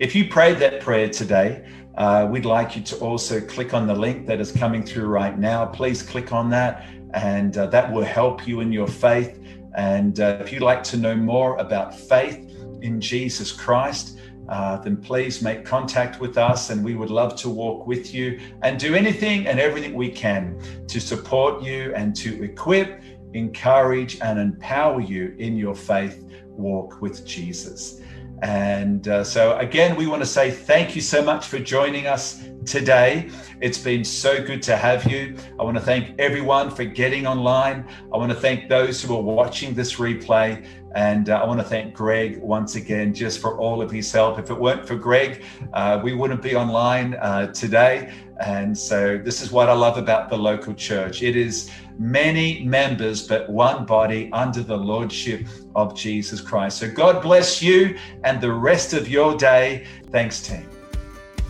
If 0.00 0.14
you 0.14 0.30
prayed 0.30 0.58
that 0.60 0.80
prayer 0.80 1.10
today, 1.10 1.62
uh, 1.98 2.26
we'd 2.30 2.46
like 2.46 2.74
you 2.74 2.80
to 2.84 2.96
also 3.00 3.38
click 3.38 3.74
on 3.74 3.86
the 3.86 3.94
link 3.94 4.26
that 4.28 4.40
is 4.40 4.50
coming 4.50 4.82
through 4.82 5.08
right 5.08 5.38
now. 5.38 5.66
Please 5.66 6.02
click 6.02 6.32
on 6.32 6.48
that, 6.48 6.86
and 7.12 7.58
uh, 7.58 7.66
that 7.66 7.92
will 7.92 8.02
help 8.02 8.48
you 8.48 8.60
in 8.60 8.72
your 8.72 8.86
faith. 8.86 9.38
And 9.76 10.18
uh, 10.18 10.38
if 10.40 10.54
you'd 10.54 10.62
like 10.62 10.82
to 10.84 10.96
know 10.96 11.14
more 11.14 11.58
about 11.58 11.94
faith 11.94 12.50
in 12.80 12.98
Jesus 12.98 13.52
Christ, 13.52 14.18
uh, 14.48 14.78
then 14.78 14.96
please 14.96 15.42
make 15.42 15.66
contact 15.66 16.18
with 16.18 16.38
us, 16.38 16.70
and 16.70 16.82
we 16.82 16.94
would 16.94 17.10
love 17.10 17.36
to 17.36 17.50
walk 17.50 17.86
with 17.86 18.14
you 18.14 18.40
and 18.62 18.80
do 18.80 18.94
anything 18.94 19.48
and 19.48 19.60
everything 19.60 19.92
we 19.92 20.10
can 20.10 20.58
to 20.88 20.98
support 20.98 21.62
you 21.62 21.94
and 21.94 22.16
to 22.16 22.42
equip, 22.42 23.02
encourage, 23.34 24.18
and 24.22 24.38
empower 24.38 25.02
you 25.02 25.36
in 25.38 25.58
your 25.58 25.74
faith 25.74 26.24
walk 26.60 27.02
with 27.02 27.26
Jesus. 27.26 28.00
And 28.42 29.06
uh, 29.06 29.24
so, 29.24 29.56
again, 29.58 29.96
we 29.96 30.06
want 30.06 30.22
to 30.22 30.26
say 30.26 30.50
thank 30.50 30.96
you 30.96 31.02
so 31.02 31.22
much 31.22 31.46
for 31.46 31.58
joining 31.58 32.06
us 32.06 32.42
today. 32.70 33.28
It's 33.60 33.78
been 33.78 34.04
so 34.04 34.42
good 34.42 34.62
to 34.62 34.76
have 34.76 35.10
you. 35.10 35.36
I 35.58 35.64
want 35.64 35.76
to 35.76 35.82
thank 35.82 36.18
everyone 36.20 36.70
for 36.70 36.84
getting 36.84 37.26
online. 37.26 37.84
I 38.14 38.16
want 38.16 38.30
to 38.30 38.38
thank 38.38 38.68
those 38.68 39.02
who 39.02 39.16
are 39.16 39.22
watching 39.22 39.74
this 39.74 39.96
replay. 39.96 40.64
And 40.94 41.30
uh, 41.30 41.40
I 41.42 41.46
want 41.46 41.58
to 41.60 41.66
thank 41.66 41.92
Greg 41.92 42.38
once 42.38 42.76
again 42.76 43.12
just 43.12 43.40
for 43.40 43.58
all 43.58 43.82
of 43.82 43.90
his 43.90 44.10
help. 44.10 44.38
If 44.38 44.50
it 44.50 44.58
weren't 44.58 44.86
for 44.86 44.94
Greg, 44.94 45.42
uh, 45.72 46.00
we 46.02 46.14
wouldn't 46.14 46.42
be 46.42 46.54
online 46.54 47.14
uh, 47.14 47.52
today. 47.52 48.12
And 48.40 48.76
so, 48.76 49.18
this 49.18 49.42
is 49.42 49.50
what 49.50 49.68
I 49.68 49.74
love 49.74 49.98
about 49.98 50.30
the 50.30 50.38
local 50.38 50.72
church 50.72 51.22
it 51.22 51.36
is 51.36 51.70
many 51.98 52.64
members, 52.64 53.28
but 53.28 53.50
one 53.50 53.84
body 53.84 54.30
under 54.32 54.62
the 54.62 54.76
lordship 54.76 55.46
of 55.74 55.94
Jesus 55.94 56.40
Christ. 56.40 56.78
So, 56.78 56.90
God 56.90 57.20
bless 57.20 57.60
you 57.60 57.98
and 58.24 58.40
the 58.40 58.52
rest 58.52 58.94
of 58.94 59.08
your 59.08 59.36
day. 59.36 59.86
Thanks, 60.10 60.40
team. 60.40 60.69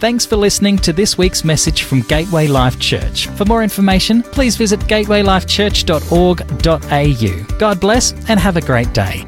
Thanks 0.01 0.25
for 0.25 0.37
listening 0.37 0.79
to 0.79 0.95
this 0.95 1.19
week's 1.19 1.45
message 1.45 1.83
from 1.83 2.01
Gateway 2.01 2.47
Life 2.47 2.81
Church. 2.81 3.27
For 3.27 3.45
more 3.45 3.63
information, 3.63 4.23
please 4.23 4.57
visit 4.57 4.81
gatewaylifechurch.org.au. 4.81 7.59
God 7.59 7.81
bless 7.81 8.13
and 8.31 8.41
have 8.41 8.57
a 8.57 8.63
great 8.63 8.95
day. 8.95 9.27